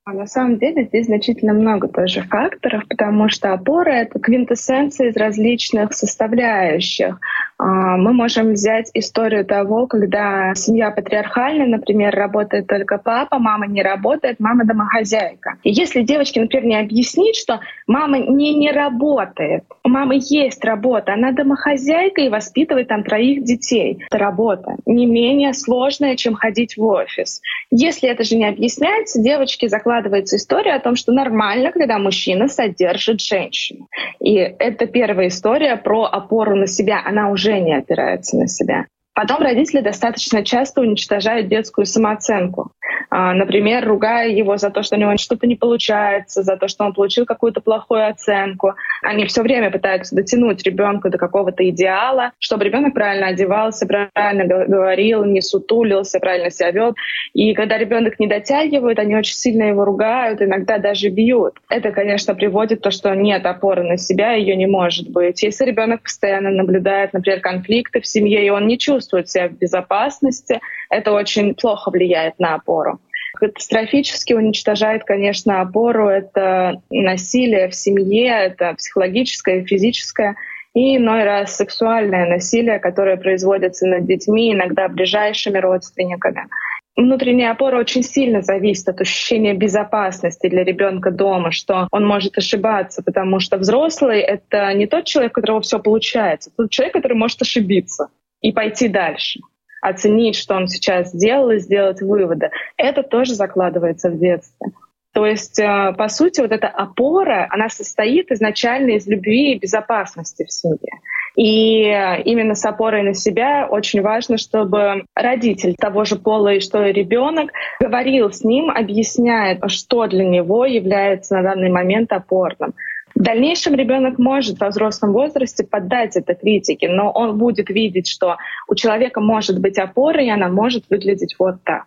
А 0.08 0.12
на 0.14 0.26
самом 0.26 0.58
деле 0.58 0.86
здесь 0.86 1.04
значительно 1.04 1.52
много 1.52 1.86
тоже 1.86 2.22
факторов, 2.22 2.82
потому 2.88 3.28
что 3.28 3.52
опора— 3.52 3.90
это 3.92 4.18
квинтэссенция 4.18 5.10
из 5.10 5.16
различных 5.16 5.92
составляющих. 5.92 7.20
А, 7.58 7.96
мы 7.96 8.12
можем 8.12 8.52
взять 8.52 8.90
историю 8.94 9.44
того, 9.44 9.86
когда 9.86 10.54
семья 10.54 10.90
патриархальная, 10.90 11.66
например, 11.66 12.14
работает 12.14 12.68
только 12.68 12.98
папа, 12.98 13.38
мама 13.38 13.66
не 13.66 13.82
работает, 13.82 14.38
мама 14.38 14.64
домохозяйка. 14.64 15.56
И 15.64 15.70
если 15.70 16.02
девочке, 16.02 16.40
например, 16.40 16.66
не 16.66 16.76
объяснить, 16.76 17.36
что 17.36 17.60
мама 17.86 18.18
не 18.18 18.54
не 18.54 18.70
работает, 18.70 19.64
у 19.82 19.88
мамы 19.88 20.18
есть 20.20 20.64
работа, 20.64 21.14
она 21.14 21.32
домохозяйка 21.32 22.20
и 22.20 22.28
воспитывает 22.28 22.88
там 22.88 23.02
троих 23.02 23.42
детей. 23.44 24.04
Это 24.08 24.18
работа 24.18 24.76
не 24.86 25.06
менее 25.06 25.52
сложная, 25.52 26.16
чем 26.16 26.34
ходить 26.34 26.76
в 26.76 26.84
офис. 26.84 27.40
Если 27.70 28.08
это 28.08 28.22
же 28.22 28.36
не 28.36 28.46
объясняется, 28.46 29.20
девочке 29.20 29.68
закладывается 29.68 30.36
история 30.36 30.74
о 30.74 30.80
том, 30.80 30.94
что 30.94 31.12
нормально, 31.12 31.72
когда 31.72 31.98
мужчина 31.98 32.48
содержит 32.48 33.20
женщину. 33.20 33.88
И 34.20 34.34
это 34.34 34.86
первая 34.86 35.28
история 35.28 35.76
про 35.76 36.04
опору 36.04 36.54
на 36.54 36.66
себя. 36.66 37.02
Она 37.04 37.30
уже 37.30 37.47
уже 37.48 37.60
не 37.60 37.74
опирается 37.74 38.36
на 38.36 38.46
себя. 38.46 38.86
Потом 39.18 39.42
родители 39.42 39.80
достаточно 39.80 40.44
часто 40.44 40.80
уничтожают 40.80 41.48
детскую 41.48 41.86
самооценку. 41.86 42.70
А, 43.10 43.34
например, 43.34 43.84
ругая 43.84 44.28
его 44.28 44.58
за 44.58 44.70
то, 44.70 44.84
что 44.84 44.94
у 44.94 44.98
него 45.00 45.16
что-то 45.16 45.48
не 45.48 45.56
получается, 45.56 46.44
за 46.44 46.56
то, 46.56 46.68
что 46.68 46.84
он 46.84 46.94
получил 46.94 47.26
какую-то 47.26 47.60
плохую 47.60 48.06
оценку. 48.06 48.74
Они 49.02 49.26
все 49.26 49.42
время 49.42 49.72
пытаются 49.72 50.14
дотянуть 50.14 50.62
ребенка 50.62 51.10
до 51.10 51.18
какого-то 51.18 51.68
идеала, 51.68 52.30
чтобы 52.38 52.64
ребенок 52.64 52.94
правильно 52.94 53.26
одевался, 53.26 53.88
правильно 53.88 54.44
говорил, 54.44 55.24
не 55.24 55.40
сутулился, 55.40 56.20
правильно 56.20 56.50
себя 56.50 56.70
вел. 56.70 56.94
И 57.32 57.54
когда 57.54 57.76
ребенок 57.76 58.20
не 58.20 58.28
дотягивает, 58.28 59.00
они 59.00 59.16
очень 59.16 59.34
сильно 59.34 59.64
его 59.64 59.84
ругают, 59.84 60.40
иногда 60.40 60.78
даже 60.78 61.08
бьют. 61.08 61.54
Это, 61.68 61.90
конечно, 61.90 62.36
приводит 62.36 62.82
тому, 62.82 62.92
что 62.92 63.12
нет 63.16 63.44
опоры 63.46 63.82
на 63.82 63.96
себя, 63.96 64.34
ее 64.34 64.54
не 64.54 64.66
может 64.66 65.10
быть. 65.10 65.42
Если 65.42 65.64
ребенок 65.64 66.02
постоянно 66.02 66.50
наблюдает, 66.50 67.12
например, 67.12 67.40
конфликты 67.40 68.00
в 68.00 68.06
семье, 68.06 68.46
и 68.46 68.50
он 68.50 68.68
не 68.68 68.78
чувствует 68.78 69.07
себя 69.08 69.48
в 69.48 69.52
безопасности, 69.52 70.60
это 70.90 71.12
очень 71.12 71.54
плохо 71.54 71.90
влияет 71.90 72.38
на 72.38 72.54
опору. 72.54 73.00
Катастрофически 73.34 74.32
уничтожает, 74.32 75.04
конечно, 75.04 75.60
опору. 75.60 76.08
Это 76.08 76.80
насилие 76.90 77.68
в 77.68 77.74
семье, 77.74 78.30
это 78.30 78.74
психологическое 78.74 79.60
и 79.60 79.64
физическое, 79.64 80.36
и 80.74 80.96
иной 80.96 81.24
раз 81.24 81.56
сексуальное 81.56 82.26
насилие, 82.26 82.78
которое 82.78 83.16
производится 83.16 83.86
над 83.86 84.06
детьми, 84.06 84.52
иногда 84.52 84.88
ближайшими 84.88 85.58
родственниками. 85.58 86.48
Внутренняя 86.96 87.52
опора 87.52 87.78
очень 87.78 88.02
сильно 88.02 88.42
зависит 88.42 88.88
от 88.88 89.00
ощущения 89.00 89.54
безопасности 89.54 90.48
для 90.48 90.64
ребенка 90.64 91.12
дома, 91.12 91.52
что 91.52 91.86
он 91.92 92.04
может 92.04 92.36
ошибаться, 92.36 93.04
потому 93.04 93.38
что 93.38 93.56
взрослый— 93.56 94.18
это 94.20 94.74
не 94.74 94.88
тот 94.88 95.04
человек, 95.04 95.30
у 95.30 95.40
которого 95.40 95.60
все 95.60 95.78
получается, 95.78 96.50
это 96.50 96.64
тот 96.64 96.70
человек, 96.72 96.94
который 96.94 97.16
может 97.16 97.40
ошибиться 97.40 98.08
и 98.40 98.52
пойти 98.52 98.88
дальше 98.88 99.40
оценить, 99.80 100.36
что 100.36 100.56
он 100.56 100.66
сейчас 100.66 101.12
сделал, 101.12 101.50
и 101.50 101.58
сделать 101.58 102.00
выводы. 102.00 102.50
Это 102.76 103.02
тоже 103.02 103.34
закладывается 103.34 104.10
в 104.10 104.18
детстве. 104.18 104.72
То 105.14 105.26
есть, 105.26 105.58
э, 105.58 105.94
по 105.96 106.08
сути, 106.08 106.40
вот 106.40 106.52
эта 106.52 106.68
опора, 106.68 107.48
она 107.50 107.68
состоит 107.68 108.30
изначально 108.30 108.90
из 108.90 109.06
любви 109.06 109.52
и 109.52 109.58
безопасности 109.58 110.44
в 110.44 110.52
семье. 110.52 111.00
И 111.36 111.82
именно 112.24 112.56
с 112.56 112.64
опорой 112.64 113.02
на 113.02 113.14
себя 113.14 113.68
очень 113.70 114.02
важно, 114.02 114.38
чтобы 114.38 115.04
родитель 115.14 115.76
того 115.76 116.04
же 116.04 116.16
пола 116.16 116.54
и 116.54 116.60
что 116.60 116.84
и 116.84 116.92
ребенок 116.92 117.52
говорил 117.80 118.32
с 118.32 118.42
ним, 118.42 118.70
объясняет, 118.70 119.60
что 119.68 120.08
для 120.08 120.24
него 120.24 120.64
является 120.64 121.36
на 121.36 121.42
данный 121.42 121.70
момент 121.70 122.12
опорным. 122.12 122.74
В 123.18 123.22
дальнейшем 123.22 123.74
ребенок 123.74 124.16
может 124.20 124.60
во 124.60 124.68
взрослом 124.68 125.12
возрасте 125.12 125.64
поддать 125.64 126.14
это 126.14 126.36
критике, 126.36 126.88
но 126.88 127.10
он 127.10 127.36
будет 127.36 127.68
видеть, 127.68 128.06
что 128.06 128.36
у 128.68 128.76
человека 128.76 129.20
может 129.20 129.58
быть 129.60 129.76
опора, 129.76 130.22
и 130.22 130.28
она 130.28 130.48
может 130.48 130.84
выглядеть 130.88 131.34
вот 131.36 131.56
так. 131.64 131.86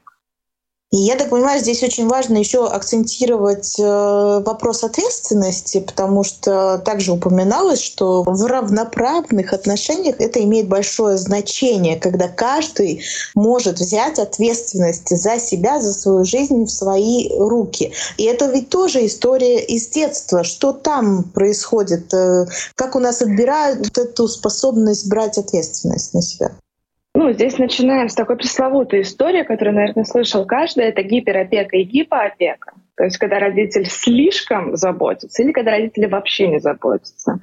И 0.91 0.97
я 0.97 1.15
так 1.15 1.29
понимаю, 1.29 1.61
здесь 1.61 1.83
очень 1.83 2.05
важно 2.09 2.37
еще 2.37 2.67
акцентировать 2.67 3.79
э, 3.79 3.83
вопрос 4.45 4.83
ответственности, 4.83 5.79
потому 5.79 6.25
что 6.25 6.81
также 6.83 7.13
упоминалось, 7.13 7.79
что 7.79 8.23
в 8.23 8.45
равноправных 8.45 9.53
отношениях 9.53 10.17
это 10.19 10.43
имеет 10.43 10.67
большое 10.67 11.17
значение, 11.17 11.97
когда 11.97 12.27
каждый 12.27 13.03
может 13.35 13.79
взять 13.79 14.19
ответственность 14.19 15.15
за 15.15 15.39
себя, 15.39 15.79
за 15.79 15.93
свою 15.93 16.25
жизнь 16.25 16.65
в 16.65 16.69
свои 16.69 17.29
руки. 17.39 17.93
И 18.17 18.25
это 18.25 18.47
ведь 18.47 18.67
тоже 18.67 19.05
история 19.05 19.63
из 19.63 19.87
детства. 19.87 20.43
Что 20.43 20.73
там 20.73 21.23
происходит? 21.23 22.13
Э, 22.13 22.47
как 22.75 22.97
у 22.97 22.99
нас 22.99 23.21
отбирают 23.21 23.97
эту 23.97 24.27
способность 24.27 25.07
брать 25.07 25.37
ответственность 25.37 26.13
на 26.13 26.21
себя? 26.21 26.51
Ну, 27.23 27.31
здесь 27.33 27.59
начинаем 27.59 28.09
с 28.09 28.15
такой 28.15 28.35
пресловутой 28.35 29.01
истории, 29.01 29.43
которую, 29.43 29.75
наверное, 29.75 30.05
слышал 30.05 30.43
каждый. 30.43 30.85
Это 30.85 31.03
гиперопека 31.03 31.77
и 31.77 31.83
гипоопека. 31.83 32.73
То 32.97 33.03
есть, 33.03 33.19
когда 33.19 33.37
родитель 33.37 33.85
слишком 33.85 34.75
заботится 34.75 35.43
или 35.43 35.51
когда 35.51 35.69
родители 35.69 36.07
вообще 36.07 36.47
не 36.47 36.59
заботятся. 36.59 37.39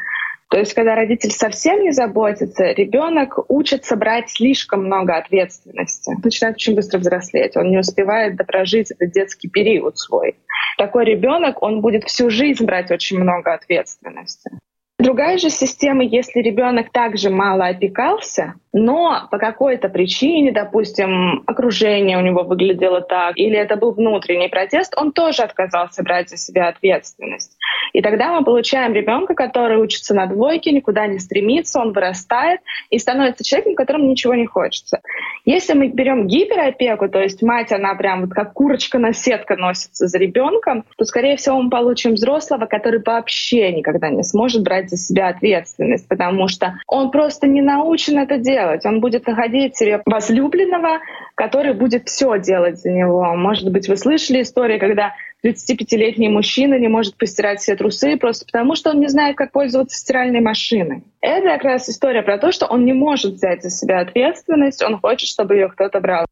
То 0.51 0.59
есть, 0.59 0.75
когда 0.75 0.97
родитель 0.97 1.31
совсем 1.31 1.81
не 1.81 1.93
заботится, 1.93 2.73
ребенок 2.73 3.39
учится 3.49 3.95
брать 3.95 4.31
слишком 4.31 4.87
много 4.87 5.17
ответственности, 5.17 6.11
начинает 6.25 6.57
очень 6.57 6.75
быстро 6.75 6.99
взрослеть, 6.99 7.57
он 7.57 7.71
не 7.71 7.79
успевает 7.79 8.35
допрожить 8.35 8.91
этот 8.91 9.13
детский 9.13 9.49
период 9.49 9.97
свой. 9.97 10.35
Такой 10.77 11.05
ребенок, 11.05 11.63
он 11.63 11.83
будет 11.83 12.03
всю 12.03 12.31
жизнь 12.31 12.65
брать 12.65 12.91
очень 12.91 13.21
много 13.21 13.55
ответственности. 13.55 14.51
Другая 15.01 15.39
же 15.39 15.49
система, 15.49 16.03
если 16.03 16.41
ребенок 16.41 16.91
также 16.91 17.31
мало 17.31 17.67
опекался, 17.67 18.55
но 18.73 19.29
по 19.31 19.39
какой-то 19.39 19.89
причине, 19.89 20.51
допустим, 20.51 21.45
окружение 21.47 22.19
у 22.19 22.21
него 22.21 22.43
выглядело 22.43 23.01
так, 23.01 23.39
или 23.39 23.57
это 23.57 23.77
был 23.77 23.93
внутренний 23.93 24.49
протест, 24.49 24.95
он 24.97 25.13
тоже 25.13 25.43
отказался 25.43 26.03
брать 26.03 26.31
за 26.31 26.37
себя 26.37 26.67
ответственность. 26.67 27.57
И 27.93 28.03
тогда 28.03 28.33
мы 28.33 28.45
получаем 28.45 28.93
ребенка, 28.93 29.35
который 29.35 29.79
учится 29.79 30.15
на 30.15 30.27
двойке, 30.27 30.73
никуда 30.73 31.07
не 31.07 31.21
стремится, 31.21 31.81
он 31.81 31.93
вырастает 31.93 32.61
и 32.91 32.99
становится 32.99 33.45
человеком, 33.45 33.77
которому 33.77 34.11
ничего 34.11 34.35
не 34.35 34.47
хочется. 34.47 35.01
Если 35.45 35.75
мы 35.75 35.89
берем 35.89 36.27
гиперопеку, 36.27 37.09
то 37.09 37.21
есть 37.21 37.41
мать, 37.41 37.73
она 37.73 37.95
прям 37.95 38.23
вот 38.23 38.31
как 38.31 38.53
курочка 38.53 38.99
на 38.99 39.13
сетка 39.13 39.57
носится 39.57 40.09
за 40.09 40.19
ребенком, 40.19 40.85
то, 40.97 41.05
скорее 41.05 41.37
всего, 41.37 41.63
мы 41.63 41.71
получим 41.71 42.15
взрослого, 42.15 42.67
который 42.67 43.01
вообще 43.05 43.73
никогда 43.73 44.11
не 44.11 44.25
сможет 44.25 44.63
брать 44.63 44.88
брать 44.89 44.91
за 44.91 44.97
себя 44.97 45.29
ответственность, 45.29 46.09
потому 46.09 46.49
что 46.49 46.79
он 46.87 47.11
просто 47.11 47.47
не 47.47 47.61
научен 47.61 48.19
это 48.19 48.39
делать. 48.39 48.85
Он 48.87 49.01
будет 49.01 49.27
находить 49.27 49.77
себе 49.77 50.03
возлюбленного, 50.07 51.01
который 51.35 51.75
будет 51.75 52.09
все 52.09 52.39
делать 52.39 52.79
за 52.79 52.91
него. 52.91 53.25
Может 53.37 53.71
быть, 53.71 53.89
вы 53.89 53.97
слышали 53.97 54.43
истории, 54.43 54.79
когда 54.79 55.13
35-летний 55.45 56.29
мужчина 56.29 56.79
не 56.79 56.89
может 56.89 57.17
постирать 57.17 57.61
все 57.61 57.77
трусы 57.77 58.17
просто 58.17 58.45
потому, 58.47 58.75
что 58.75 58.91
он 58.91 59.01
не 59.01 59.09
знает, 59.09 59.37
как 59.37 59.53
пользоваться 59.53 59.97
стиральной 59.97 60.41
машиной. 60.41 61.05
Это 61.21 61.47
как 61.49 61.65
раз 61.65 61.89
история 61.89 62.23
про 62.23 62.39
то, 62.39 62.51
что 62.53 62.67
он 62.67 62.85
не 62.85 62.93
может 62.93 63.35
взять 63.35 63.63
за 63.63 63.71
себя 63.71 64.01
ответственность, 64.01 64.83
он 64.83 64.99
хочет, 64.99 65.29
чтобы 65.29 65.55
ее 65.55 65.69
кто-то 65.69 66.01
брал. 66.01 66.27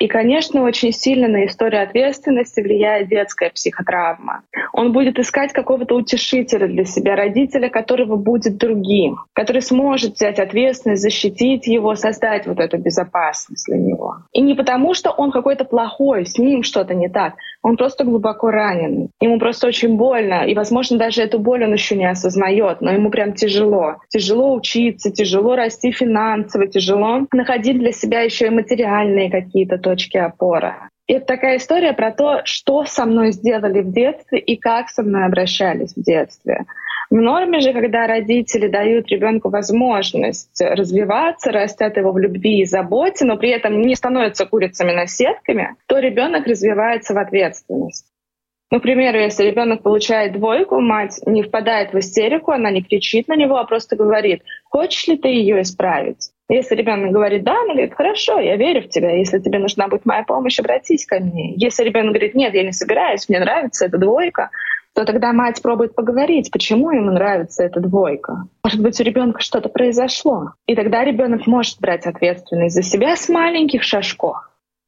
И, 0.00 0.08
конечно, 0.08 0.62
очень 0.62 0.92
сильно 0.92 1.28
на 1.28 1.46
историю 1.46 1.82
ответственности 1.82 2.60
влияет 2.60 3.08
детская 3.08 3.50
психотравма. 3.50 4.42
Он 4.72 4.92
будет 4.92 5.18
искать 5.18 5.52
какого-то 5.52 5.94
утешителя 5.94 6.66
для 6.66 6.84
себя, 6.84 7.16
родителя, 7.16 7.68
которого 7.68 8.16
будет 8.16 8.56
другим, 8.56 9.18
который 9.32 9.62
сможет 9.62 10.14
взять 10.14 10.38
ответственность, 10.38 11.02
защитить 11.02 11.66
его, 11.66 11.94
создать 11.94 12.46
вот 12.46 12.58
эту 12.58 12.78
безопасность 12.78 13.66
для 13.66 13.78
него. 13.78 14.16
И 14.32 14.42
не 14.42 14.54
потому, 14.54 14.94
что 14.94 15.10
он 15.10 15.30
какой-то 15.30 15.64
плохой, 15.64 16.26
с 16.26 16.38
ним 16.38 16.62
что-то 16.62 16.94
не 16.94 17.08
так. 17.08 17.34
Он 17.64 17.78
просто 17.78 18.04
глубоко 18.04 18.50
ранен. 18.50 19.08
Ему 19.22 19.38
просто 19.38 19.66
очень 19.66 19.96
больно. 19.96 20.44
И, 20.44 20.54
возможно, 20.54 20.98
даже 20.98 21.22
эту 21.22 21.38
боль 21.38 21.64
он 21.64 21.72
еще 21.72 21.96
не 21.96 22.04
осознает, 22.04 22.82
но 22.82 22.92
ему 22.92 23.08
прям 23.10 23.32
тяжело. 23.32 23.96
Тяжело 24.10 24.54
учиться, 24.54 25.10
тяжело 25.10 25.56
расти 25.56 25.90
финансово, 25.90 26.66
тяжело 26.66 27.26
находить 27.32 27.78
для 27.78 27.92
себя 27.92 28.20
еще 28.20 28.48
и 28.48 28.50
материальные 28.50 29.30
какие-то 29.30 29.78
точки 29.78 30.18
опоры. 30.18 30.74
И 31.06 31.14
это 31.14 31.24
такая 31.24 31.56
история 31.56 31.94
про 31.94 32.12
то, 32.12 32.42
что 32.44 32.84
со 32.84 33.06
мной 33.06 33.32
сделали 33.32 33.80
в 33.80 33.92
детстве 33.92 34.40
и 34.40 34.56
как 34.56 34.90
со 34.90 35.02
мной 35.02 35.24
обращались 35.24 35.94
в 35.96 36.02
детстве. 36.02 36.66
В 37.10 37.16
норме 37.16 37.60
же, 37.60 37.72
когда 37.72 38.06
родители 38.06 38.68
дают 38.68 39.08
ребенку 39.08 39.50
возможность 39.50 40.60
развиваться, 40.60 41.52
растят 41.52 41.96
его 41.96 42.12
в 42.12 42.18
любви 42.18 42.60
и 42.60 42.64
заботе, 42.64 43.24
но 43.24 43.36
при 43.36 43.50
этом 43.50 43.82
не 43.82 43.94
становятся 43.94 44.46
курицами 44.46 44.92
на 44.92 45.06
сетками, 45.06 45.76
то 45.86 45.98
ребенок 45.98 46.46
развивается 46.46 47.14
в 47.14 47.18
ответственность. 47.18 48.06
Например, 48.70 49.14
если 49.14 49.44
ребенок 49.44 49.82
получает 49.82 50.32
двойку, 50.32 50.80
мать 50.80 51.20
не 51.26 51.42
впадает 51.42 51.92
в 51.92 51.98
истерику, 51.98 52.50
она 52.50 52.70
не 52.70 52.82
кричит 52.82 53.28
на 53.28 53.36
него, 53.36 53.56
а 53.56 53.64
просто 53.64 53.94
говорит, 53.94 54.42
хочешь 54.64 55.06
ли 55.06 55.16
ты 55.16 55.28
ее 55.28 55.62
исправить? 55.62 56.30
Если 56.48 56.74
ребенок 56.74 57.12
говорит 57.12 57.42
«да», 57.42 57.52
она 57.52 57.72
говорит 57.72 57.94
«хорошо, 57.94 58.38
я 58.38 58.56
верю 58.56 58.82
в 58.82 58.88
тебя, 58.88 59.16
если 59.16 59.38
тебе 59.38 59.58
нужна 59.58 59.88
будет 59.88 60.04
моя 60.04 60.24
помощь, 60.24 60.58
обратись 60.58 61.06
ко 61.06 61.20
мне». 61.20 61.54
Если 61.54 61.84
ребенок 61.84 62.14
говорит 62.14 62.34
«нет, 62.34 62.52
я 62.52 62.64
не 62.64 62.72
собираюсь, 62.72 63.28
мне 63.28 63.40
нравится 63.40 63.86
эта 63.86 63.96
двойка», 63.96 64.50
то 64.94 65.04
тогда 65.04 65.32
мать 65.32 65.60
пробует 65.60 65.94
поговорить, 65.94 66.50
почему 66.50 66.90
ему 66.90 67.10
нравится 67.10 67.64
эта 67.64 67.80
двойка. 67.80 68.46
Может 68.62 68.80
быть, 68.80 69.00
у 69.00 69.04
ребенка 69.04 69.40
что-то 69.40 69.68
произошло. 69.68 70.52
И 70.66 70.74
тогда 70.74 71.04
ребенок 71.04 71.46
может 71.46 71.80
брать 71.80 72.06
ответственность 72.06 72.76
за 72.76 72.82
себя 72.82 73.16
с 73.16 73.28
маленьких 73.28 73.82
шажков. 73.82 74.36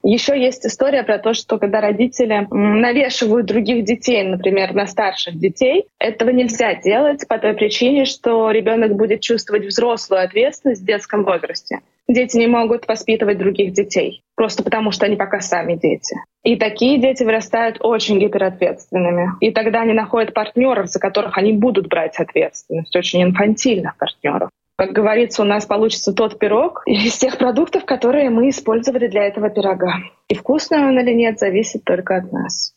Еще 0.04 0.40
есть 0.40 0.64
история 0.64 1.02
про 1.02 1.18
то, 1.18 1.34
что 1.34 1.58
когда 1.58 1.80
родители 1.80 2.46
навешивают 2.50 3.46
других 3.46 3.84
детей, 3.84 4.22
например, 4.22 4.72
на 4.72 4.86
старших 4.86 5.36
детей, 5.36 5.86
этого 5.98 6.30
нельзя 6.30 6.76
делать 6.76 7.26
по 7.26 7.38
той 7.38 7.54
причине, 7.54 8.04
что 8.04 8.52
ребенок 8.52 8.94
будет 8.94 9.20
чувствовать 9.20 9.66
взрослую 9.66 10.22
ответственность 10.22 10.82
в 10.82 10.86
детском 10.86 11.24
возрасте. 11.24 11.80
Дети 12.08 12.36
не 12.36 12.46
могут 12.46 12.86
воспитывать 12.86 13.38
других 13.38 13.72
детей, 13.72 14.22
просто 14.36 14.62
потому 14.62 14.92
что 14.92 15.06
они 15.06 15.16
пока 15.16 15.40
сами 15.40 15.74
дети. 15.74 16.16
И 16.44 16.56
такие 16.56 16.98
дети 16.98 17.24
вырастают 17.24 17.78
очень 17.80 18.20
гиперответственными. 18.20 19.32
И 19.40 19.50
тогда 19.50 19.80
они 19.80 19.92
находят 19.92 20.32
партнеров, 20.32 20.88
за 20.88 21.00
которых 21.00 21.36
они 21.36 21.52
будут 21.52 21.88
брать 21.88 22.16
ответственность, 22.18 22.94
очень 22.94 23.24
инфантильных 23.24 23.96
партнеров. 23.96 24.50
Как 24.76 24.92
говорится, 24.92 25.42
у 25.42 25.46
нас 25.46 25.64
получится 25.64 26.12
тот 26.12 26.38
пирог 26.38 26.82
из 26.86 27.16
тех 27.16 27.38
продуктов, 27.38 27.84
которые 27.86 28.30
мы 28.30 28.50
использовали 28.50 29.08
для 29.08 29.24
этого 29.24 29.48
пирога. 29.48 29.94
И 30.28 30.34
вкусный 30.34 30.86
он 30.86 30.98
или 31.00 31.12
нет, 31.12 31.38
зависит 31.38 31.82
только 31.82 32.16
от 32.16 32.30
нас. 32.30 32.75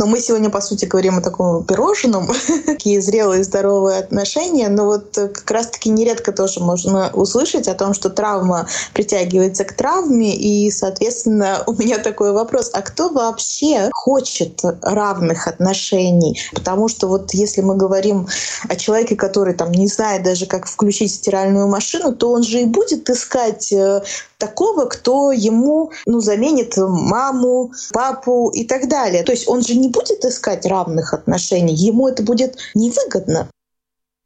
Но 0.00 0.06
мы 0.06 0.18
сегодня, 0.18 0.48
по 0.48 0.62
сути, 0.62 0.86
говорим 0.86 1.18
о 1.18 1.20
таком 1.20 1.62
пирожном, 1.62 2.30
такие 2.66 3.02
зрелые, 3.02 3.44
здоровые 3.44 3.98
отношения. 3.98 4.70
Но 4.70 4.86
вот 4.86 5.18
э, 5.18 5.28
как 5.28 5.50
раз-таки 5.50 5.90
нередко 5.90 6.32
тоже 6.32 6.60
можно 6.60 7.10
услышать 7.12 7.68
о 7.68 7.74
том, 7.74 7.92
что 7.92 8.08
травма 8.08 8.66
притягивается 8.94 9.64
к 9.64 9.74
травме. 9.74 10.34
И, 10.34 10.70
соответственно, 10.70 11.62
у 11.66 11.74
меня 11.74 11.98
такой 11.98 12.32
вопрос. 12.32 12.70
А 12.72 12.80
кто 12.80 13.10
вообще 13.10 13.90
хочет 13.92 14.62
равных 14.80 15.46
отношений? 15.46 16.40
Потому 16.54 16.88
что 16.88 17.06
вот 17.06 17.34
если 17.34 17.60
мы 17.60 17.76
говорим 17.76 18.26
о 18.70 18.76
человеке, 18.76 19.16
который 19.16 19.52
там 19.52 19.70
не 19.70 19.86
знает 19.86 20.22
даже, 20.22 20.46
как 20.46 20.64
включить 20.64 21.12
стиральную 21.12 21.68
машину, 21.68 22.14
то 22.14 22.32
он 22.32 22.42
же 22.42 22.62
и 22.62 22.64
будет 22.64 23.10
искать 23.10 23.70
э, 23.70 24.02
такого, 24.40 24.86
кто 24.86 25.30
ему 25.30 25.92
ну, 26.06 26.20
заменит 26.20 26.76
маму, 26.76 27.72
папу 27.92 28.48
и 28.48 28.64
так 28.64 28.88
далее. 28.88 29.22
То 29.22 29.32
есть 29.32 29.46
он 29.46 29.62
же 29.62 29.76
не 29.76 29.89
будет 29.90 30.24
искать 30.24 30.66
равных 30.66 31.12
отношений, 31.12 31.74
ему 31.74 32.08
это 32.08 32.22
будет 32.22 32.56
невыгодно. 32.74 33.48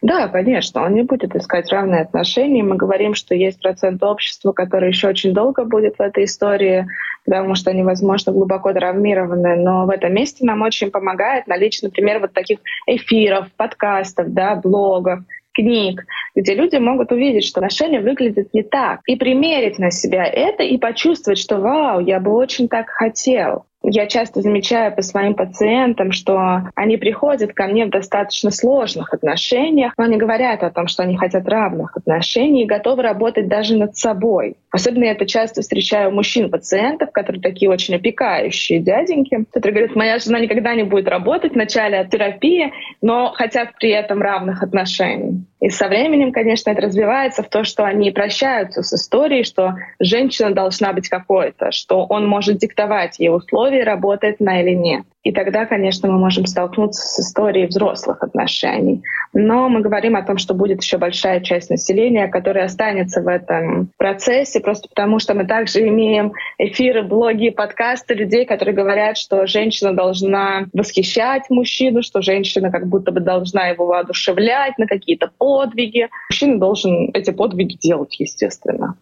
Да, 0.05 0.29
конечно, 0.29 0.85
он 0.85 0.93
не 0.93 1.03
будет 1.03 1.35
искать 1.35 1.73
равные 1.73 2.03
отношения. 2.03 2.63
Мы 2.63 2.77
говорим, 2.77 3.15
что 3.15 3.35
есть 3.35 3.63
процент 3.63 4.03
общества, 4.03 4.53
который 4.53 4.91
еще 4.91 5.09
очень 5.09 5.33
долго 5.33 5.65
будет 5.65 5.97
в 5.97 6.03
этой 6.03 6.25
истории, 6.25 6.87
потому 7.25 7.55
что 7.55 7.71
они, 7.71 7.83
возможно, 7.83 8.31
глубоко 8.31 8.75
травмированы. 8.75 9.57
Но 9.57 9.87
в 9.87 9.91
этом 9.91 10.13
месте 10.13 10.45
нам 10.45 10.61
очень 10.61 10.91
помогает 10.91 11.47
наличие, 11.47 11.89
например, 11.89 12.21
вот 12.21 12.35
таких 12.35 12.59
эфиров, 12.87 13.47
подкастов, 13.57 14.35
да, 14.35 14.57
блогов, 14.57 15.21
книг, 15.55 16.05
где 16.35 16.55
люди 16.55 16.77
могут 16.77 17.11
увидеть, 17.11 17.45
что 17.45 17.61
отношения 17.61 18.01
выглядят 18.01 18.53
не 18.53 18.63
так, 18.63 19.01
и 19.07 19.17
примерить 19.17 19.79
на 19.79 19.91
себя 19.91 20.27
это 20.27 20.65
и 20.65 20.77
почувствовать, 20.77 21.39
что 21.39 21.57
«Вау, 21.57 22.01
я 22.01 22.21
бы 22.21 22.33
очень 22.33 22.69
так 22.69 22.91
хотел». 22.91 23.65
Я 23.87 24.07
часто 24.07 24.41
замечаю 24.41 24.95
по 24.95 25.03
своим 25.03 25.35
пациентам, 25.35 26.11
что 26.11 26.63
они 26.75 26.97
приходят 26.97 27.53
ко 27.53 27.67
мне 27.67 27.85
в 27.85 27.91
достаточно 27.91 28.51
сложных 28.51 29.13
отношениях, 29.13 29.93
но 29.99 30.05
они 30.05 30.17
говорят 30.17 30.63
о 30.63 30.71
том, 30.71 30.89
что 30.89 31.03
они 31.03 31.19
хотят 31.19 31.47
равных 31.47 31.95
отношений 31.95 32.63
и 32.63 32.67
готовы 32.67 33.03
работать 33.03 33.47
даже 33.47 33.77
над 33.77 33.95
собой. 33.95 34.57
Особенно 34.71 35.05
я 35.05 35.13
это 35.13 35.27
часто 35.27 35.61
встречаю 35.61 36.11
у 36.11 36.15
мужчин-пациентов, 36.15 37.13
которые 37.13 37.43
такие 37.43 37.71
очень 37.71 37.95
опекающие 37.95 38.81
дяденьки, 38.81 39.45
которые 39.53 39.75
говорят, 39.75 39.97
моя 39.97 40.19
жена 40.19 40.41
никогда 40.41 40.75
не 40.75 40.85
будет 40.85 41.07
работать 41.07 41.53
в 41.53 41.57
начале 41.57 42.09
терапии, 42.11 42.73
но 43.03 43.33
хотят 43.33 43.75
при 43.79 43.91
этом 43.91 44.23
равных 44.23 44.63
отношений. 44.63 45.45
И 45.65 45.71
со 45.71 45.89
временем, 45.89 46.31
конечно, 46.31 46.71
это 46.71 46.83
развивается 46.83 47.43
в 47.43 47.49
то, 47.49 47.65
что 47.65 47.85
они 47.85 48.11
прощаются 48.11 48.83
с 48.83 48.93
историей, 48.93 49.45
что 49.45 49.75
женщина 49.99 50.51
должна 50.51 50.93
быть 50.93 51.09
какой-то, 51.09 51.71
что 51.71 52.05
он 52.05 52.27
может 52.27 52.59
диктовать 52.59 53.19
ей 53.19 53.31
условия, 53.31 53.74
работает 53.83 54.37
она 54.41 54.61
или 54.61 54.75
нет. 54.75 55.05
И 55.23 55.33
тогда, 55.33 55.65
конечно, 55.65 56.09
мы 56.11 56.19
можем 56.19 56.45
столкнуться 56.45 57.03
с 57.03 57.19
историей 57.19 57.67
взрослых 57.67 58.23
отношений. 58.23 59.03
Но 59.33 59.71
мы 59.71 59.81
говорим 59.81 60.17
о 60.17 60.23
том, 60.23 60.37
что 60.37 60.53
будет 60.53 60.83
еще 60.83 60.99
большая 60.99 61.41
часть 61.41 61.71
населения, 61.71 62.29
которая 62.29 62.67
останется 62.67 63.23
в 63.23 63.29
этом 63.29 63.89
процессе, 63.97 64.61
просто 64.61 64.89
потому 64.89 65.19
что 65.19 65.35
мы 65.35 65.47
также 65.47 65.89
имеем 65.89 66.35
эфиры, 66.59 67.03
блоги, 67.03 67.49
подкасты 67.49 68.15
людей, 68.15 68.45
которые 68.45 68.75
говорят, 68.75 69.17
что 69.17 69.47
женщина 69.47 69.95
должна 69.95 70.67
восхищать 70.75 71.49
мужчину, 71.49 72.03
что 72.03 72.21
женщина 72.21 72.71
как 72.71 72.87
будто 72.87 73.11
бы 73.11 73.21
должна 73.21 73.69
его 73.69 73.87
воодушевлять 73.87 74.77
на 74.79 74.87
какие-то 74.87 75.31
подвиги. 75.39 76.09
Мужчина 76.31 76.61
должен 76.61 77.11
эти 77.15 77.31
подвиги 77.31 77.77
делать, 77.77 78.15
естественно. 78.21 78.97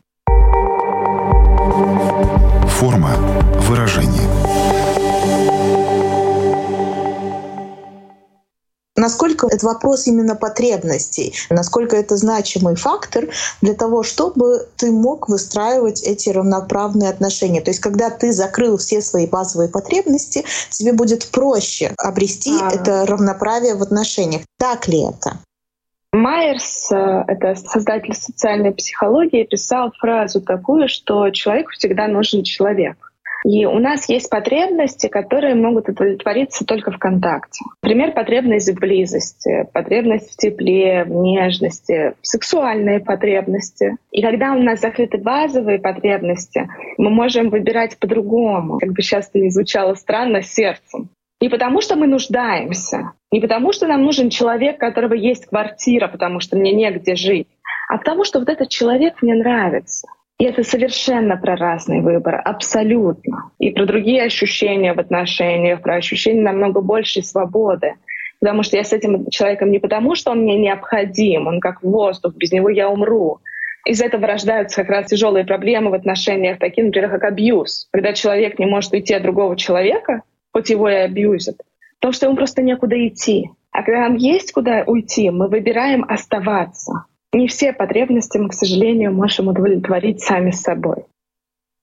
Форма 2.68 3.11
выражения. 3.68 4.41
Насколько 9.03 9.49
это 9.49 9.67
вопрос 9.67 10.07
именно 10.07 10.37
потребностей, 10.37 11.35
насколько 11.51 11.97
это 11.97 12.17
значимый 12.17 12.77
фактор 12.77 13.27
для 13.61 13.75
того, 13.75 14.05
чтобы 14.05 14.69
ты 14.77 14.93
мог 14.93 15.29
выстраивать 15.29 16.05
эти 16.05 16.29
равноправные 16.29 17.11
отношения. 17.11 17.61
То 17.61 17.71
есть, 17.71 17.81
когда 17.81 18.11
ты 18.11 18.33
закрыл 18.33 18.77
все 18.77 19.03
свои 19.03 19.27
базовые 19.27 19.69
потребности, 19.69 20.45
тебе 20.71 20.93
будет 20.93 21.27
проще 21.33 21.93
обрести 21.99 22.57
а. 22.62 22.71
это 22.71 23.05
равноправие 23.05 23.75
в 23.75 23.83
отношениях. 23.83 24.43
Так 24.57 24.87
ли 24.87 25.01
это? 25.03 25.38
Майерс, 26.12 26.93
э, 26.93 27.25
это 27.27 27.57
создатель 27.57 28.15
социальной 28.15 28.73
психологии, 28.73 29.43
писал 29.43 29.91
фразу 29.99 30.41
такую, 30.41 30.87
что 30.88 31.29
человеку 31.31 31.71
всегда 31.73 32.07
нужен 32.07 32.45
человек. 32.45 33.12
И 33.44 33.66
у 33.66 33.78
нас 33.78 34.09
есть 34.09 34.31
потребности, 34.31 35.09
которые 35.09 35.55
могут 35.55 35.88
удовлетвориться 35.88 36.64
только 36.64 36.92
в 36.92 36.98
контакте. 36.98 37.64
Например, 37.83 38.12
потребность 38.12 38.70
в 38.70 38.78
близости, 38.78 39.66
потребность 39.72 40.33
в 40.33 40.37
тепле, 40.37 41.05
в 41.05 41.11
нежности, 41.11 42.14
сексуальные 42.22 43.00
потребности. 43.00 43.96
И 44.12 44.22
когда 44.22 44.52
у 44.52 44.62
нас 44.62 44.81
закрыты 44.81 45.18
базовые 45.18 45.81
потребности, 45.81 46.68
мы 46.98 47.11
можем 47.11 47.50
выбирать 47.50 47.98
по-другому, 47.98 48.78
как 48.78 48.92
бы 48.92 49.02
сейчас 49.02 49.28
это 49.28 49.40
не 49.40 49.50
звучало 49.50 49.94
странно, 49.94 50.42
сердцем. 50.42 51.09
Не 51.40 51.48
потому, 51.48 51.81
что 51.81 51.96
мы 51.96 52.07
нуждаемся, 52.07 53.12
не 53.33 53.40
потому, 53.40 53.72
что 53.72 53.88
нам 53.88 54.05
нужен 54.05 54.31
человек, 54.31 54.76
у 54.76 54.78
которого 54.78 55.14
есть 55.14 55.46
квартира, 55.46 56.07
потому 56.07 56.38
что 56.38 56.57
мне 56.57 56.72
негде 56.72 57.16
жить, 57.16 57.48
а 57.88 57.98
потому, 57.98 58.22
что 58.22 58.38
вот 58.38 58.48
этот 58.48 58.68
человек 58.68 59.20
мне 59.22 59.35
нравится. 59.35 60.07
И 60.42 60.44
это 60.44 60.64
совершенно 60.64 61.37
про 61.37 61.55
разный 61.55 62.00
выбор, 62.00 62.42
абсолютно. 62.44 63.52
И 63.61 63.70
про 63.70 63.87
другие 63.87 64.24
ощущения 64.24 64.92
в 64.92 64.98
отношениях, 64.98 65.83
про 65.83 65.94
ощущения 65.94 66.42
намного 66.42 66.81
большей 66.81 67.22
свободы. 67.22 67.94
Потому 68.40 68.64
что 68.64 68.76
я 68.76 68.83
с 68.83 68.92
этим 68.92 69.31
человеком 69.31 69.70
не 69.70 69.78
потому, 69.78 70.16
что 70.16 70.33
он 70.33 70.40
мне 70.40 70.59
необходим, 70.59 71.46
он 71.46 71.61
как 71.61 71.85
воздух, 71.85 72.35
без 72.35 72.50
него 72.50 72.70
я 72.70 72.90
умру. 72.90 73.38
Из 73.85 74.02
этого 74.02 74.26
рождаются 74.26 74.83
как 74.83 74.90
раз 74.90 75.07
тяжелые 75.07 75.44
проблемы 75.44 75.90
в 75.90 75.94
отношениях, 75.94 76.59
такие, 76.59 76.87
например, 76.87 77.09
как 77.11 77.22
абьюз. 77.22 77.87
Когда 77.92 78.12
человек 78.12 78.59
не 78.59 78.66
может 78.66 78.92
уйти 78.92 79.14
от 79.14 79.22
другого 79.22 79.57
человека, 79.57 80.22
хоть 80.52 80.70
его 80.70 80.88
и 80.88 80.94
абьюзят, 80.94 81.59
потому 82.00 82.14
что 82.14 82.26
ему 82.26 82.35
просто 82.35 82.62
некуда 82.62 82.96
идти. 83.07 83.48
А 83.70 83.85
когда 83.85 84.00
нам 84.00 84.16
есть 84.16 84.50
куда 84.50 84.83
уйти, 84.88 85.31
мы 85.31 85.46
выбираем 85.46 86.05
оставаться 86.09 87.05
не 87.33 87.49
все 87.49 87.73
потребности 87.73 88.38
мы, 88.38 88.51
к 88.51 88.55
сожалению, 88.55 89.12
можем 89.12 89.49
удовлетворить 89.49 90.23
сами 90.23 90.51
собой. 90.51 91.05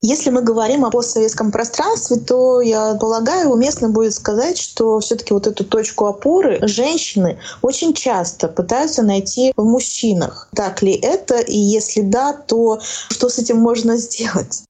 Если 0.02 0.30
мы 0.30 0.40
говорим 0.40 0.86
о 0.86 0.90
постсоветском 0.90 1.52
пространстве, 1.52 2.16
то, 2.16 2.62
я 2.62 2.94
полагаю, 2.94 3.50
уместно 3.50 3.90
будет 3.90 4.14
сказать, 4.14 4.56
что 4.56 4.98
все 5.00 5.14
таки 5.16 5.34
вот 5.34 5.46
эту 5.46 5.62
точку 5.62 6.06
опоры 6.06 6.58
женщины 6.66 7.38
очень 7.60 7.92
часто 7.92 8.48
пытаются 8.48 9.02
найти 9.02 9.52
в 9.56 9.64
мужчинах. 9.64 10.48
Так 10.54 10.80
ли 10.80 10.92
это? 10.92 11.40
И 11.40 11.56
если 11.56 12.00
да, 12.00 12.32
то 12.32 12.80
что 13.10 13.28
с 13.28 13.38
этим 13.38 13.58
можно 13.58 13.96
сделать? 13.98 14.62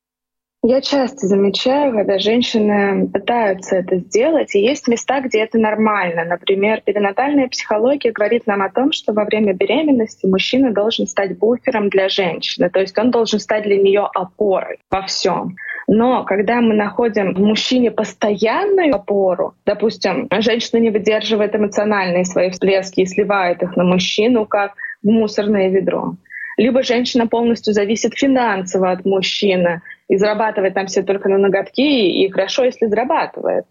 Я 0.63 0.83
часто 0.83 1.27
замечаю, 1.27 1.95
когда 1.95 2.19
женщины 2.19 3.09
пытаются 3.09 3.77
это 3.77 3.97
сделать, 3.97 4.55
и 4.55 4.61
есть 4.61 4.89
места, 4.89 5.23
где 5.23 5.41
это 5.41 5.59
нормально. 5.59 6.27
Например, 6.27 6.83
перинатальная 6.85 7.49
психология 7.49 8.13
говорит 8.13 8.47
нам 8.47 8.61
о 8.61 8.69
том, 8.69 8.93
что 8.93 9.15
во 9.15 9.25
время 9.25 9.55
беременности 9.55 10.27
мужчина 10.27 10.71
должен 10.71 11.07
стать 11.07 11.39
буфером 11.39 11.89
для 11.89 12.11
женщины, 12.11 12.69
то 12.69 12.79
есть 12.79 12.99
он 12.99 13.11
должен 13.11 13.41
стать 13.41 13.63
для 13.63 13.79
нее 13.79 14.07
опорой 14.13 14.77
во 14.91 15.01
всем. 15.07 15.57
Но 15.87 16.25
когда 16.25 16.61
мы 16.61 16.75
находим 16.75 17.35
в 17.35 17.41
мужчине 17.41 17.91
постоянную 17.91 18.95
опору, 18.95 19.55
допустим, 19.65 20.29
женщина 20.41 20.79
не 20.79 20.91
выдерживает 20.91 21.57
эмоциональные 21.57 22.27
свои 22.27 22.51
всплески 22.51 23.01
и 23.01 23.07
сливает 23.07 23.63
их 23.63 23.77
на 23.77 23.85
мужчину, 23.85 24.45
как 24.45 24.75
в 25.03 25.09
мусорное 25.09 25.71
ведро, 25.71 26.17
либо 26.59 26.83
женщина 26.83 27.27
полностью 27.27 27.73
зависит 27.73 28.13
финансово 28.15 28.91
от 28.91 29.07
мужчины 29.07 29.81
и 30.11 30.17
зарабатывает 30.17 30.75
там 30.75 30.87
все 30.87 31.03
только 31.03 31.29
на 31.29 31.39
ноготки, 31.39 31.81
и 31.81 32.29
хорошо, 32.31 32.65
если 32.65 32.87
зарабатывает. 32.87 33.65